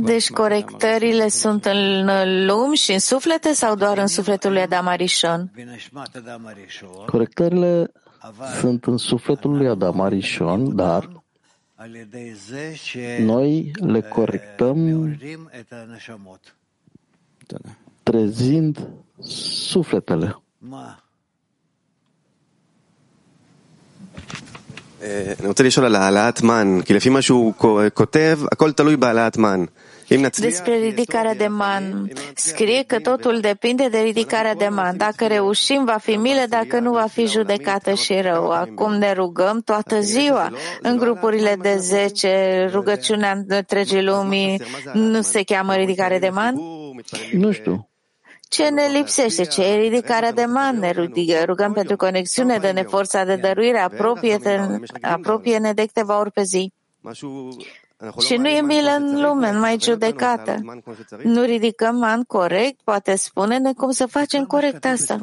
deci 0.00 0.30
corectările 0.30 1.28
sunt 1.28 1.64
în 1.64 2.46
lumi 2.46 2.76
și 2.76 2.92
în 2.92 2.98
suflete 2.98 3.52
sau 3.52 3.74
doar 3.74 3.98
în 3.98 4.06
sufletul 4.06 4.52
lui 4.52 4.60
Adam 4.60 4.86
Arishon? 4.86 5.50
Corectările 7.06 7.92
sunt 8.59 8.85
în 8.85 8.97
sufletul 8.97 9.57
lui 9.57 9.67
Adam 9.67 10.01
Arishon, 10.01 10.75
dar 10.75 11.09
noi 13.19 13.71
le 13.79 14.01
corectăm 14.01 15.09
trezind 18.03 18.87
sufletele. 19.71 20.29
אני 25.39 25.47
רוצה 25.47 25.63
לשאול 25.63 25.85
על 25.85 25.95
העלאת 25.95 26.41
מן, 26.41 26.81
כי 26.85 26.93
לפי 26.93 27.09
מה 27.09 27.21
שהוא 27.21 27.53
כותב, 27.93 28.39
הכל 28.51 28.71
תלוי 28.71 28.97
בהעלאת 28.97 29.37
מן. 29.37 29.65
Despre 30.38 30.76
ridicarea 30.78 31.34
de 31.34 31.46
man. 31.46 32.10
Scrie 32.34 32.82
că 32.86 33.00
totul 33.00 33.40
depinde 33.40 33.88
de 33.88 33.98
ridicarea 33.98 34.54
de 34.54 34.68
man. 34.68 34.96
Dacă 34.96 35.26
reușim, 35.26 35.84
va 35.84 35.96
fi 35.96 36.16
milă, 36.16 36.44
dacă 36.48 36.78
nu, 36.78 36.92
va 36.92 37.06
fi 37.06 37.26
judecată 37.26 37.94
și 37.94 38.20
rău. 38.20 38.50
Acum 38.50 38.94
ne 38.94 39.12
rugăm 39.12 39.60
toată 39.60 40.00
ziua 40.00 40.52
în 40.82 40.96
grupurile 40.96 41.56
de 41.62 41.76
10, 41.76 42.68
rugăciunea 42.72 43.42
întregii 43.48 44.02
lumii 44.02 44.62
nu 44.92 45.20
se 45.20 45.42
cheamă 45.42 45.74
ridicare 45.74 46.18
de 46.18 46.28
man? 46.28 46.54
Nu 47.32 47.50
știu. 47.50 47.88
Ce 48.48 48.68
ne 48.68 48.82
lipsește? 48.92 49.44
Ce 49.44 49.64
e 49.64 49.80
ridicarea 49.80 50.32
de 50.32 50.44
man? 50.44 50.78
Ne 50.78 50.92
rugăm 51.44 51.72
pentru 51.72 51.96
conexiune, 51.96 52.58
dă-ne 52.58 52.82
forța 52.82 53.24
de 53.24 53.36
dăruire, 53.36 53.78
apropie-ne 53.78 54.78
apropie 55.00 55.58
de 55.74 55.84
câteva 55.86 56.18
ori 56.18 56.32
pe 56.32 56.42
zi. 56.42 56.72
Și 58.26 58.36
nu 58.36 58.48
e 58.48 58.60
milă 58.60 58.90
în 58.90 59.20
lume, 59.20 59.52
nu 59.52 59.58
mai 59.58 59.76
judecată. 59.80 60.80
Nu 61.22 61.42
ridicăm 61.42 61.96
man 61.96 62.22
corect, 62.22 62.80
poate 62.84 63.16
spune-ne 63.16 63.72
cum 63.72 63.90
să 63.90 64.06
facem 64.06 64.44
corect 64.44 64.84
asta. 64.84 65.18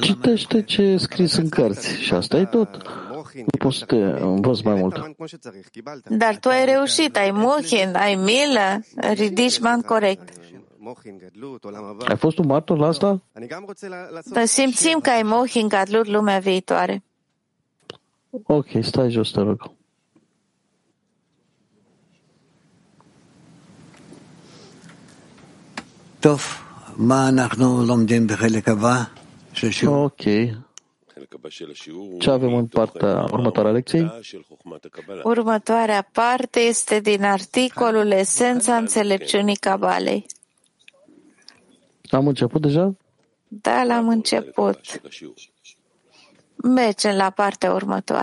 Citește 0.00 0.62
ce 0.62 0.82
e 0.82 0.96
scris 0.96 1.36
în 1.36 1.48
cărți 1.48 2.00
și 2.00 2.14
asta 2.14 2.36
e 2.36 2.44
tot. 2.44 2.68
Nu 3.34 3.58
poți 3.58 3.78
să 3.78 3.84
te 3.84 3.96
învăț 3.96 4.60
mai 4.60 4.74
mult. 4.74 5.16
Dar 6.08 6.36
tu 6.36 6.48
ai 6.48 6.64
reușit, 6.64 7.16
ai 7.16 7.30
mohin, 7.30 7.94
ai 7.94 8.14
milă, 8.14 8.80
ridici 9.12 9.58
man 9.58 9.80
corect. 9.80 10.28
Ai 12.08 12.16
fost 12.16 12.38
un 12.38 12.46
martor 12.46 12.78
la 12.78 12.86
asta? 12.86 13.22
Dar 14.24 14.44
simțim 14.44 14.98
că 15.00 15.10
ai 15.10 15.22
mohin 15.22 15.68
gadlut 15.68 16.06
lumea 16.06 16.38
viitoare. 16.38 17.02
Ok, 18.42 18.66
stai 18.80 19.10
jos, 19.10 19.30
te 19.30 19.40
rog. 19.40 19.72
Ok. 29.86 30.22
Ce 32.18 32.30
avem 32.30 32.54
în 32.54 32.66
partea 32.66 33.22
următoarea 33.32 33.72
lecției? 33.72 34.12
Următoarea 35.22 36.08
parte 36.12 36.60
este 36.60 37.00
din 37.00 37.24
articolul 37.24 38.10
Esența 38.10 38.76
înțelepciunii 38.76 39.56
Cabalei. 39.56 40.26
Am 42.10 42.26
început 42.26 42.60
deja? 42.60 42.94
Da, 43.48 43.84
l-am 43.84 44.08
început. 44.08 44.80
Mergem 46.54 47.16
la 47.16 47.30
partea 47.30 47.72
următoare. 47.72 48.22